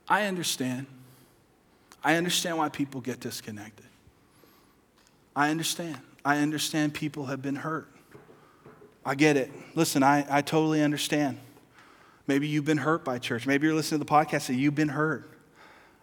[0.09, 0.87] I understand.
[2.03, 3.87] I understand why people get disconnected.
[5.37, 5.99] I understand.
[6.25, 7.89] I understand people have been hurt.
[9.05, 9.53] I get it.
[9.77, 11.39] Listen, I, I totally understand.
[12.27, 13.47] Maybe you've been hurt by church.
[13.47, 15.30] Maybe you're listening to the podcast and you've been hurt.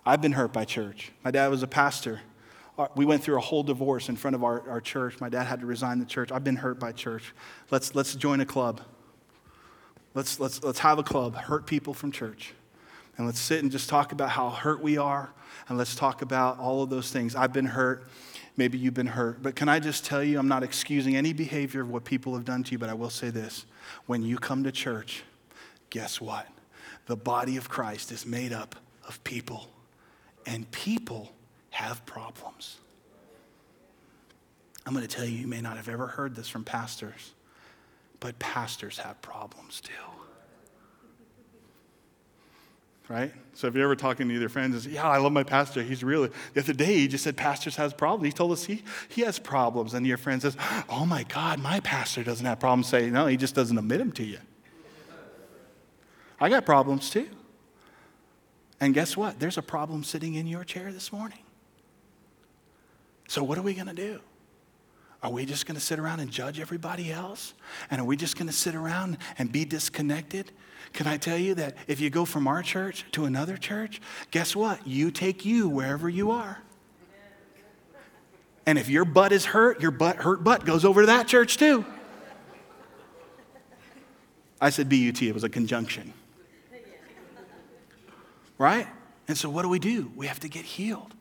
[0.07, 1.11] I've been hurt by church.
[1.25, 2.21] My dad was a pastor.
[2.77, 5.19] Uh, we went through a whole divorce in front of our, our church.
[5.19, 6.31] My dad had to resign the church.
[6.31, 7.33] I've been hurt by church.
[7.71, 8.79] Let's, let's join a club.
[10.13, 12.53] Let's, let's, let's have a club, hurt people from church.
[13.17, 15.29] And let's sit and just talk about how hurt we are.
[15.67, 17.35] And let's talk about all of those things.
[17.35, 18.07] I've been hurt.
[18.55, 19.43] Maybe you've been hurt.
[19.43, 22.45] But can I just tell you, I'm not excusing any behavior of what people have
[22.45, 23.65] done to you, but I will say this.
[24.05, 25.23] When you come to church,
[25.89, 26.47] guess what?
[27.07, 29.67] The body of Christ is made up of people
[30.47, 31.31] and people
[31.69, 32.77] have problems.
[34.86, 37.33] I'm going to tell you, you may not have ever heard this from pastors,
[38.21, 39.93] but pastors have problems too.
[43.10, 43.31] Right?
[43.53, 45.81] So if you're ever talking to either friends and say, Yeah, I love my pastor,
[45.81, 48.25] he's really the other day he just said pastors has problems.
[48.25, 49.93] He told us he, he has problems.
[49.93, 50.57] And your friend says,
[50.89, 52.88] Oh my God, my pastor doesn't have problems.
[52.88, 54.39] Say, no, he just doesn't admit them to you.
[56.39, 57.29] I got problems too.
[58.80, 59.40] And guess what?
[59.40, 61.40] There's a problem sitting in your chair this morning.
[63.28, 64.21] So, what are we going to do?
[65.23, 67.54] Are we just going to sit around and judge everybody else?
[67.90, 70.52] And are we just going to sit around and be disconnected?
[70.94, 74.00] Can I tell you that if you go from our church to another church,
[74.32, 74.86] guess what?
[74.86, 76.60] You take you wherever you are.
[78.65, 81.58] And if your butt is hurt, your butt hurt butt goes over to that church
[81.58, 81.86] too.
[84.60, 86.13] I said BUT, it was a conjunction.
[88.58, 88.87] Right?
[89.27, 90.12] And so what do we do?
[90.15, 91.13] We have to get healed.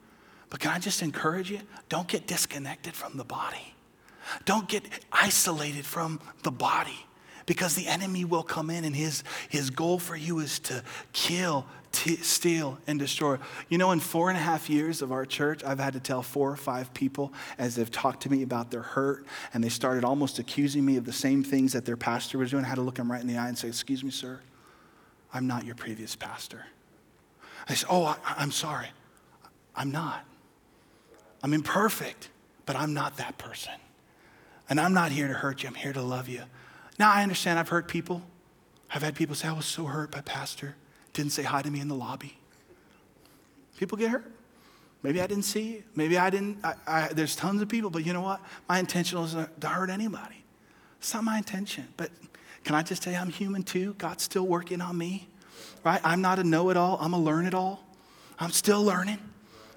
[0.48, 1.60] But can I just encourage you?
[1.88, 3.74] Don't get disconnected from the body.
[4.44, 7.06] Don't get isolated from the body
[7.46, 10.82] because the enemy will come in and his, his goal for you is to
[11.12, 13.38] kill, t- steal, and destroy.
[13.68, 16.22] You know, in four and a half years of our church, I've had to tell
[16.22, 20.04] four or five people as they've talked to me about their hurt and they started
[20.04, 22.64] almost accusing me of the same things that their pastor was doing.
[22.64, 24.40] I had to look them right in the eye and say, Excuse me, sir,
[25.32, 26.66] I'm not your previous pastor.
[27.68, 28.88] I said, Oh, I, I'm sorry.
[29.74, 30.24] I'm not.
[31.42, 32.30] I'm imperfect,
[32.64, 33.74] but I'm not that person.
[34.68, 36.42] And I'm not here to hurt you, I'm here to love you.
[36.98, 38.22] Now, I understand I've hurt people.
[38.90, 40.76] I've had people say, I was so hurt by Pastor.
[41.12, 42.38] Didn't say hi to me in the lobby.
[43.78, 44.32] People get hurt.
[45.02, 45.82] Maybe I didn't see you.
[45.94, 46.64] Maybe I didn't.
[46.64, 48.40] I, I, there's tons of people, but you know what?
[48.68, 50.44] My intention isn't to hurt anybody.
[50.98, 51.86] It's not my intention.
[51.96, 52.10] But
[52.64, 53.94] can I just tell you, I'm human too.
[53.98, 55.28] God's still working on me,
[55.86, 56.00] right?
[56.02, 57.86] I'm not a know it all, I'm a learn it all.
[58.40, 59.18] I'm still learning.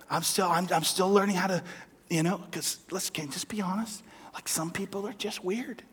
[0.09, 1.63] I'm still, I'm, I'm still learning how to,
[2.09, 4.03] you know, because let's can just be honest.
[4.33, 5.83] Like some people are just weird.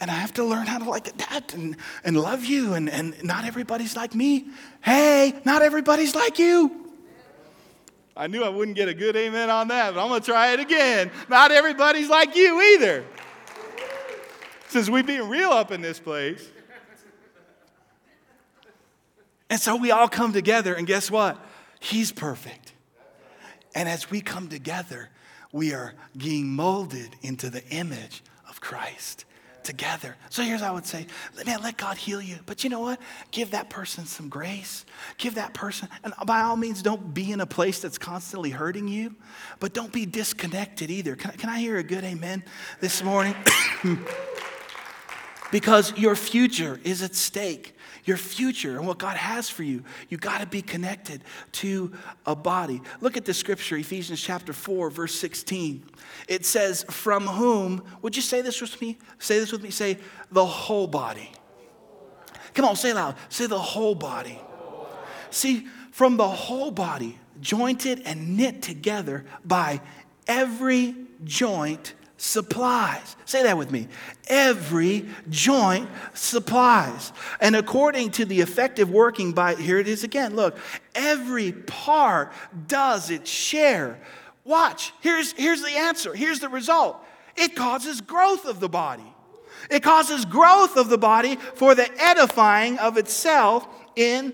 [0.00, 2.74] And I have to learn how to like that and, and love you.
[2.74, 4.46] And, and not everybody's like me.
[4.82, 6.94] Hey, not everybody's like you.
[8.16, 10.52] I knew I wouldn't get a good amen on that, but I'm going to try
[10.52, 11.10] it again.
[11.28, 13.04] Not everybody's like you either.
[14.68, 16.48] Since we've been real up in this place.
[19.52, 21.38] And so we all come together, and guess what?
[21.78, 22.72] He's perfect.
[23.74, 25.10] And as we come together,
[25.52, 29.26] we are being molded into the image of Christ
[29.62, 30.16] together.
[30.30, 31.06] So here's what I would say,
[31.44, 32.38] man, let God heal you.
[32.46, 32.98] But you know what?
[33.30, 34.86] Give that person some grace.
[35.18, 38.88] Give that person, and by all means, don't be in a place that's constantly hurting
[38.88, 39.14] you,
[39.60, 41.14] but don't be disconnected either.
[41.14, 42.42] Can, can I hear a good amen
[42.80, 43.34] this morning?
[45.52, 49.84] because your future is at stake your future and what God has for you.
[50.08, 51.22] You got to be connected
[51.52, 51.92] to
[52.26, 52.82] a body.
[53.00, 55.84] Look at the scripture, Ephesians chapter 4, verse 16.
[56.28, 58.98] It says, From whom, would you say this with me?
[59.18, 59.70] Say this with me.
[59.70, 59.98] Say,
[60.30, 61.30] the whole body.
[62.54, 63.16] Come on, say it loud.
[63.28, 64.40] Say the whole body.
[65.30, 69.80] See, from the whole body, jointed and knit together by
[70.26, 70.94] every
[71.24, 73.16] joint supplies.
[73.24, 73.88] Say that with me.
[74.28, 77.12] Every joint supplies.
[77.40, 80.56] And according to the effective working by, here it is again, look,
[80.94, 82.32] every part
[82.68, 83.98] does its share.
[84.44, 87.04] Watch, here's, here's the answer, here's the result.
[87.36, 89.12] It causes growth of the body.
[89.68, 93.66] It causes growth of the body for the edifying of itself
[93.96, 94.32] in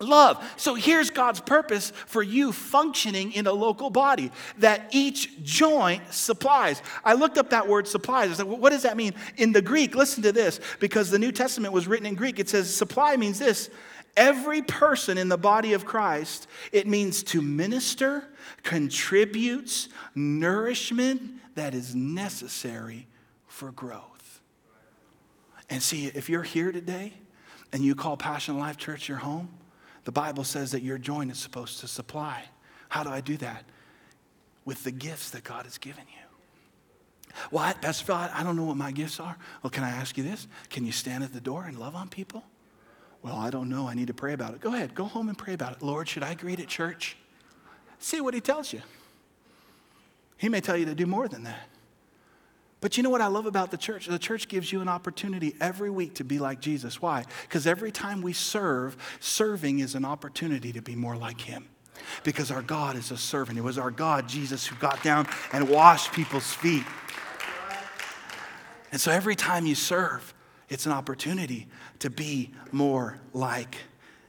[0.00, 0.42] love.
[0.56, 6.82] So here's God's purpose for you functioning in a local body that each joint supplies.
[7.04, 8.30] I looked up that word supplies.
[8.30, 9.14] I said, well, what does that mean?
[9.36, 12.38] In the Greek, listen to this, because the New Testament was written in Greek.
[12.38, 13.70] It says supply means this.
[14.16, 18.24] Every person in the body of Christ, it means to minister,
[18.64, 23.06] contributes nourishment that is necessary
[23.46, 24.40] for growth.
[25.68, 27.12] And see, if you're here today
[27.72, 29.48] and you call Passion Life Church your home,
[30.10, 32.42] the Bible says that your joint is supposed to supply.
[32.88, 33.64] How do I do that?
[34.64, 37.32] With the gifts that God has given you.
[37.52, 39.36] Well, Pastor Phil, I don't know what my gifts are.
[39.62, 40.48] Well, can I ask you this?
[40.68, 42.42] Can you stand at the door and love on people?
[43.22, 43.86] Well, I don't know.
[43.86, 44.60] I need to pray about it.
[44.60, 44.96] Go ahead.
[44.96, 45.80] Go home and pray about it.
[45.80, 47.16] Lord, should I greet at church?
[48.00, 48.82] See what he tells you.
[50.38, 51.68] He may tell you to do more than that.
[52.80, 54.06] But you know what I love about the church?
[54.06, 57.02] The church gives you an opportunity every week to be like Jesus.
[57.02, 57.24] Why?
[57.42, 61.68] Because every time we serve, serving is an opportunity to be more like Him.
[62.24, 63.58] Because our God is a servant.
[63.58, 66.84] It was our God, Jesus, who got down and washed people's feet.
[68.92, 70.32] And so every time you serve,
[70.70, 71.68] it's an opportunity
[71.98, 73.76] to be more like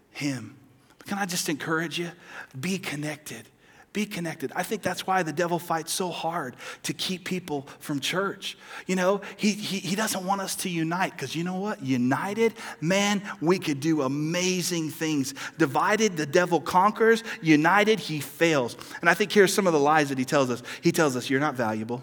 [0.09, 0.57] Him.
[0.97, 2.11] But can I just encourage you?
[2.59, 3.47] Be connected.
[3.93, 4.53] Be connected.
[4.55, 8.57] I think that's why the devil fights so hard to keep people from church.
[8.87, 11.83] You know, he, he, he doesn't want us to unite because you know what?
[11.83, 15.33] United, man, we could do amazing things.
[15.57, 17.21] Divided, the devil conquers.
[17.41, 18.77] United, he fails.
[19.01, 20.63] And I think here's some of the lies that he tells us.
[20.79, 22.01] He tells us, You're not valuable.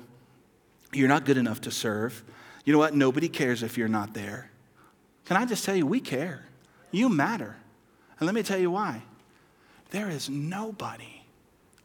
[0.93, 2.23] You're not good enough to serve.
[2.67, 2.95] You know what?
[2.95, 4.51] Nobody cares if you're not there.
[5.25, 6.45] Can I just tell you, we care.
[6.91, 7.57] You matter.
[8.21, 9.03] And let me tell you why.
[9.91, 11.18] There is nobody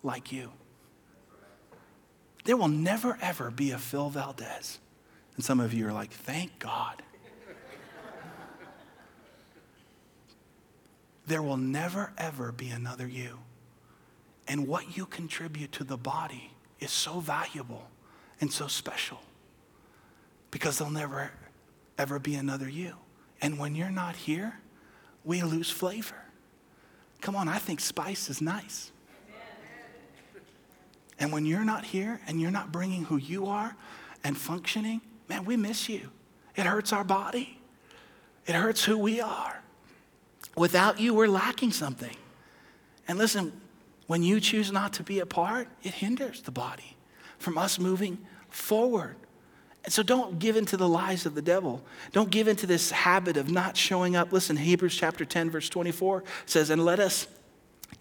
[0.03, 0.51] like you.
[2.45, 4.79] There will never, ever be a Phil Valdez.
[5.35, 7.01] And some of you are like, thank God.
[11.25, 13.39] there will never, ever be another you.
[14.47, 17.87] And what you contribute to the body is so valuable
[18.41, 19.21] and so special
[20.51, 21.31] because there'll never,
[21.97, 22.95] ever be another you.
[23.41, 24.59] And when you're not here,
[25.23, 26.21] we lose flavor.
[27.21, 28.91] Come on, I think spice is nice.
[31.19, 33.75] And when you're not here and you're not bringing who you are
[34.23, 36.09] and functioning, man, we miss you.
[36.55, 37.59] It hurts our body,
[38.45, 39.61] it hurts who we are.
[40.55, 42.15] Without you, we're lacking something.
[43.07, 43.51] And listen,
[44.07, 46.95] when you choose not to be a part, it hinders the body
[47.39, 49.15] from us moving forward.
[49.83, 51.83] And so don't give in to the lies of the devil.
[52.11, 54.31] Don't give in to this habit of not showing up.
[54.31, 57.27] Listen, Hebrews chapter 10, verse 24 says, And let us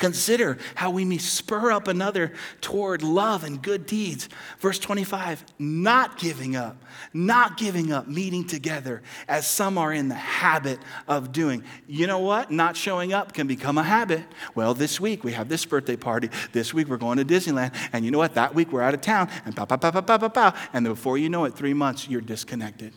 [0.02, 4.28] Consider how we may spur up another toward love and good deeds.
[4.58, 6.82] Verse 25, not giving up,
[7.14, 11.62] not giving up meeting together as some are in the habit of doing.
[11.86, 12.50] You know what?
[12.50, 14.24] Not showing up can become a habit.
[14.56, 16.30] Well, this week we have this birthday party.
[16.50, 17.72] This week we're going to Disneyland.
[17.92, 18.34] And you know what?
[18.34, 19.30] That week we're out of town.
[19.44, 20.52] And pow, pow, pow, pow, pow, pow.
[20.72, 22.92] And before you know it, three months, you're disconnected.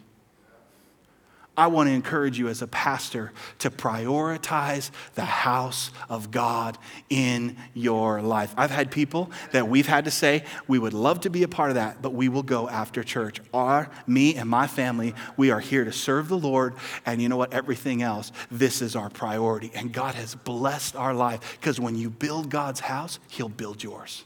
[1.58, 6.78] I want to encourage you as a pastor to prioritize the house of God
[7.10, 8.54] in your life.
[8.58, 11.70] I've had people that we've had to say, we would love to be a part
[11.70, 13.40] of that, but we will go after church.
[13.54, 16.76] Our, me and my family, we are here to serve the Lord,
[17.06, 17.54] and you know what?
[17.54, 19.72] Everything else, this is our priority.
[19.74, 24.26] And God has blessed our life because when you build God's house, He'll build yours.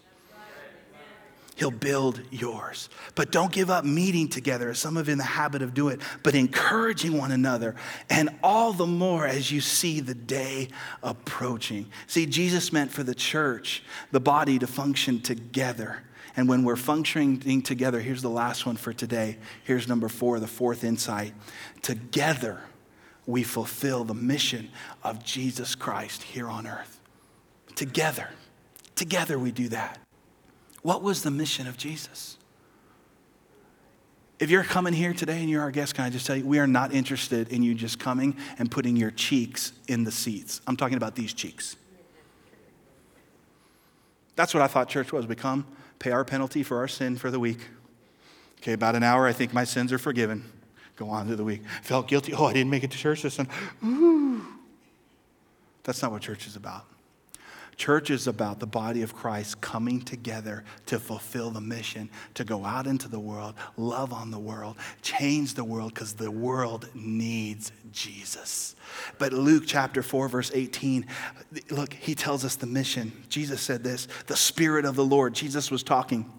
[1.60, 2.88] He'll build yours.
[3.16, 6.34] But don't give up meeting together, as some of in the habit of doing, but
[6.34, 7.76] encouraging one another,
[8.10, 10.70] and all the more as you see the day
[11.04, 11.88] approaching.
[12.08, 16.04] See, Jesus meant for the church, the body to function together.
[16.38, 19.38] And when we're functioning together, here's the last one for today.
[19.66, 21.34] Here's number four, the fourth insight.
[21.82, 22.62] Together,
[23.26, 24.70] we fulfill the mission
[25.04, 27.02] of Jesus Christ here on earth.
[27.76, 28.30] Together,
[28.96, 30.00] together we do that.
[30.82, 32.38] What was the mission of Jesus?
[34.40, 36.60] If you're coming here today and you're our guest, can I just tell you, we
[36.60, 40.62] are not interested in you just coming and putting your cheeks in the seats.
[40.66, 41.76] I'm talking about these cheeks.
[44.38, 45.28] That's what I thought church was.
[45.28, 45.68] We come,
[46.00, 47.60] pay our penalty for our sin for the week.
[48.62, 50.50] Okay, about an hour, I think my sins are forgiven.
[50.96, 51.62] Go on to the week.
[51.82, 52.34] Felt guilty.
[52.34, 53.52] Oh, I didn't make it to church this Sunday.
[53.84, 54.46] Ooh.
[55.84, 56.86] That's not what church is about.
[57.80, 62.66] Church is about the body of Christ coming together to fulfill the mission, to go
[62.66, 67.72] out into the world, love on the world, change the world, because the world needs
[67.94, 68.76] Jesus.
[69.18, 71.06] But Luke chapter 4, verse 18,
[71.70, 73.14] look, he tells us the mission.
[73.30, 75.34] Jesus said this the Spirit of the Lord.
[75.34, 76.30] Jesus was talking.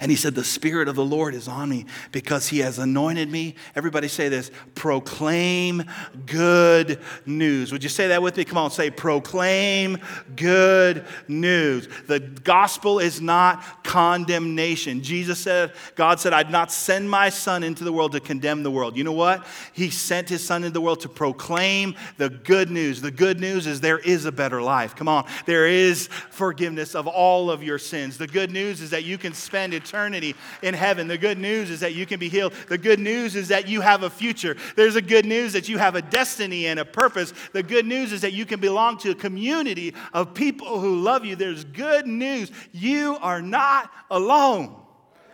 [0.00, 3.30] And he said, The Spirit of the Lord is on me because he has anointed
[3.30, 3.54] me.
[3.74, 5.84] Everybody say this proclaim
[6.26, 7.72] good news.
[7.72, 8.44] Would you say that with me?
[8.44, 9.98] Come on, say proclaim
[10.36, 11.88] good news.
[12.06, 15.02] The gospel is not condemnation.
[15.02, 18.70] Jesus said, God said, I'd not send my son into the world to condemn the
[18.70, 18.96] world.
[18.96, 19.46] You know what?
[19.72, 23.00] He sent his son into the world to proclaim the good news.
[23.00, 24.96] The good news is there is a better life.
[24.96, 28.18] Come on, there is forgiveness of all of your sins.
[28.18, 31.08] The good news is that you can spend spend eternity in heaven.
[31.08, 32.52] The good news is that you can be healed.
[32.68, 34.56] The good news is that you have a future.
[34.76, 37.32] There's a good news that you have a destiny and a purpose.
[37.52, 41.24] The good news is that you can belong to a community of people who love
[41.24, 41.36] you.
[41.36, 42.50] There's good news.
[42.72, 44.81] You are not alone.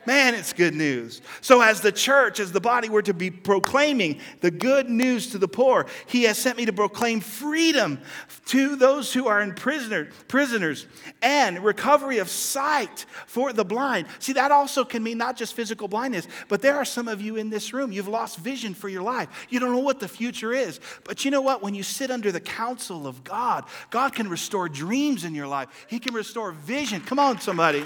[0.07, 1.21] Man, it's good news.
[1.43, 5.39] So, as the church, as the body, we're to be proclaiming the good news to
[5.39, 5.87] the poor.
[6.07, 8.01] He has sent me to proclaim freedom
[8.47, 10.87] to those who are in prisoner, prisoners
[11.21, 14.07] and recovery of sight for the blind.
[14.19, 17.37] See, that also can mean not just physical blindness, but there are some of you
[17.37, 19.47] in this room, you've lost vision for your life.
[19.51, 20.81] You don't know what the future is.
[21.05, 21.63] But you know what?
[21.63, 25.69] When you sit under the counsel of God, God can restore dreams in your life,
[25.89, 27.03] He can restore vision.
[27.03, 27.85] Come on, somebody.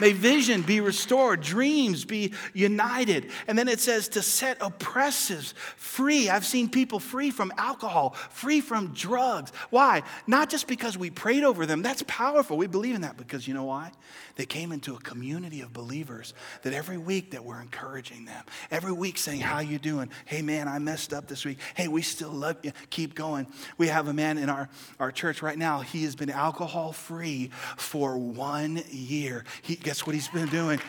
[0.00, 3.30] May vision be restored, dreams be united.
[3.46, 6.28] And then it says to set oppressives free.
[6.28, 9.52] I've seen people free from alcohol, free from drugs.
[9.70, 10.02] Why?
[10.26, 11.82] Not just because we prayed over them.
[11.82, 12.56] That's powerful.
[12.56, 13.92] We believe in that because you know why?
[14.36, 16.32] They came into a community of believers
[16.62, 18.44] that every week that we're encouraging them.
[18.70, 20.10] Every week saying, "How you doing?
[20.24, 21.58] Hey man, I messed up this week.
[21.74, 22.72] Hey, we still love you.
[22.88, 23.46] Keep going."
[23.76, 25.80] We have a man in our, our church right now.
[25.80, 29.44] He has been alcohol free for one year.
[29.62, 30.80] He guess what he's been doing?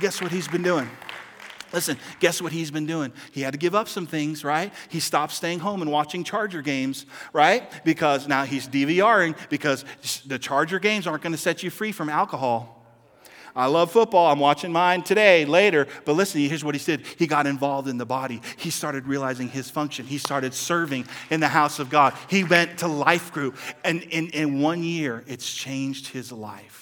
[0.00, 0.88] Guess what he's been doing?
[1.70, 3.12] Listen, guess what he's been doing?
[3.30, 4.72] He had to give up some things, right?
[4.88, 7.04] He stopped staying home and watching Charger games,
[7.34, 7.70] right?
[7.84, 9.84] Because now he's DVRing because
[10.24, 12.82] the Charger games aren't going to set you free from alcohol.
[13.54, 14.32] I love football.
[14.32, 15.86] I'm watching mine today, later.
[16.06, 17.06] But listen, here's what he did.
[17.18, 18.40] He got involved in the body.
[18.56, 20.06] He started realizing his function.
[20.06, 22.14] He started serving in the house of God.
[22.30, 23.58] He went to life group.
[23.84, 26.81] And in, in one year, it's changed his life.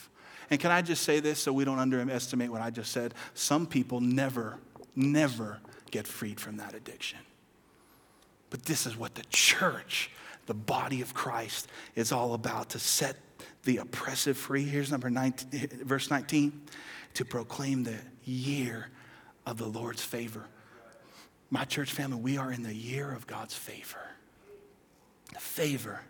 [0.51, 3.15] And can I just say this so we don't underestimate what I just said?
[3.35, 4.59] Some people never,
[4.97, 7.21] never get freed from that addiction.
[8.51, 10.11] But this is what the church,
[10.47, 13.17] the body of Christ, is all about to set
[13.65, 14.65] the oppressive free.
[14.65, 16.63] Here's number 19, verse 19
[17.15, 18.89] to proclaim the year
[19.47, 20.47] of the Lord's favor.
[21.51, 24.01] My church family, we are in the year of God's favor.
[25.33, 26.01] The favor.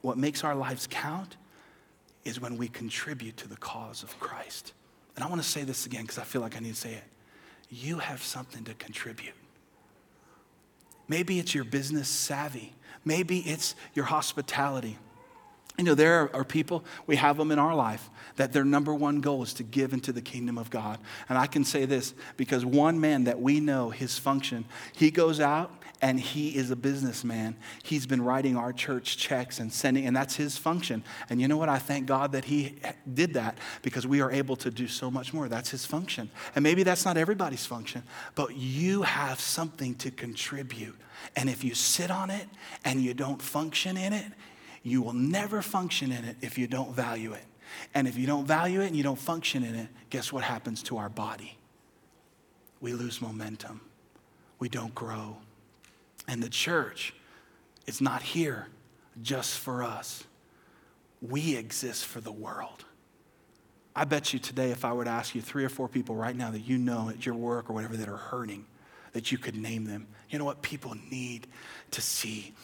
[0.00, 1.36] What makes our lives count
[2.24, 4.72] is when we contribute to the cause of Christ.
[5.16, 6.94] And I want to say this again because I feel like I need to say
[6.94, 7.04] it.
[7.70, 9.34] You have something to contribute.
[11.08, 12.72] Maybe it's your business savvy.
[13.04, 14.98] Maybe it's your hospitality.
[15.78, 19.20] You know, there are people, we have them in our life, that their number one
[19.20, 20.98] goal is to give into the kingdom of God.
[21.28, 25.40] And I can say this because one man that we know his function, he goes
[25.40, 25.72] out
[26.02, 27.56] and he is a businessman.
[27.84, 31.04] He's been writing our church checks and sending, and that's his function.
[31.30, 31.68] And you know what?
[31.68, 32.74] I thank God that he
[33.14, 35.48] did that because we are able to do so much more.
[35.48, 36.28] That's his function.
[36.56, 38.02] And maybe that's not everybody's function,
[38.34, 40.96] but you have something to contribute.
[41.36, 42.48] And if you sit on it
[42.84, 44.26] and you don't function in it,
[44.82, 47.44] you will never function in it if you don't value it.
[47.94, 50.82] And if you don't value it and you don't function in it, guess what happens
[50.84, 51.56] to our body?
[52.80, 53.80] We lose momentum.
[54.58, 55.36] We don't grow.
[56.28, 57.14] And the church
[57.86, 58.68] is not here
[59.20, 60.24] just for us.
[61.20, 62.84] We exist for the world.
[63.94, 66.34] I bet you today, if I were to ask you three or four people right
[66.34, 68.64] now that you know at your work or whatever that are hurting,
[69.12, 70.06] that you could name them.
[70.30, 70.62] You know what?
[70.62, 71.46] People need
[71.90, 72.54] to see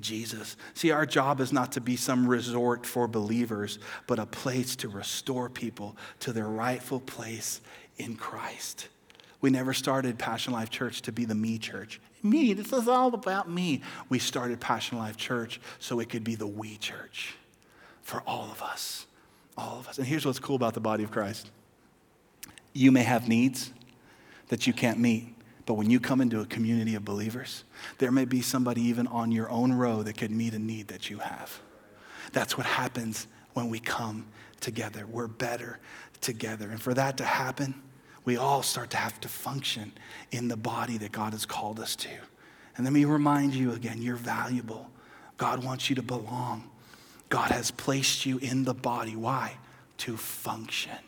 [0.00, 0.56] Jesus.
[0.74, 4.88] See, our job is not to be some resort for believers, but a place to
[4.88, 7.60] restore people to their rightful place
[7.98, 8.88] in Christ.
[9.40, 12.00] We never started Passion Life Church to be the me church.
[12.22, 13.82] Me, this is all about me.
[14.08, 17.36] We started Passion Life Church so it could be the we church
[18.02, 19.06] for all of us.
[19.56, 19.98] All of us.
[19.98, 21.50] And here's what's cool about the body of Christ
[22.72, 23.72] you may have needs
[24.48, 25.34] that you can't meet.
[25.66, 27.64] But when you come into a community of believers,
[27.98, 31.10] there may be somebody even on your own row that could meet a need that
[31.10, 31.60] you have.
[32.32, 34.26] That's what happens when we come
[34.60, 35.06] together.
[35.06, 35.78] We're better
[36.22, 36.70] together.
[36.70, 37.74] And for that to happen,
[38.28, 39.90] we all start to have to function
[40.32, 42.10] in the body that God has called us to.
[42.76, 44.90] And let me remind you again you're valuable.
[45.38, 46.68] God wants you to belong.
[47.30, 49.16] God has placed you in the body.
[49.16, 49.56] Why?
[49.98, 50.98] To function.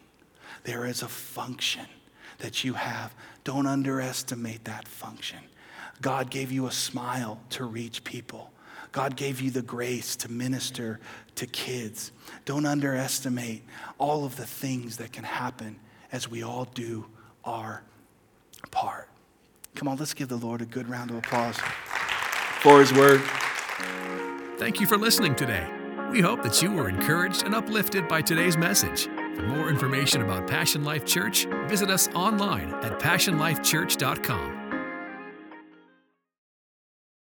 [0.65, 1.85] There is a function
[2.39, 3.15] that you have.
[3.45, 5.41] Don't underestimate that function.
[6.01, 8.51] God gave you a smile to reach people.
[8.93, 11.01] God gave you the grace to minister
[11.35, 12.13] to kids.
[12.47, 13.63] Don't underestimate
[13.99, 15.79] all of the things that can happen
[16.13, 17.07] as we all do
[17.45, 17.83] our
[18.71, 19.09] part.
[19.75, 21.57] Come on, let's give the Lord a good round of applause
[22.61, 23.21] for his word.
[24.59, 25.67] Thank you for listening today.
[26.11, 29.05] We hope that you were encouraged and uplifted by today's message.
[29.05, 34.60] For more information about Passion Life Church, visit us online at passionlifechurch.com.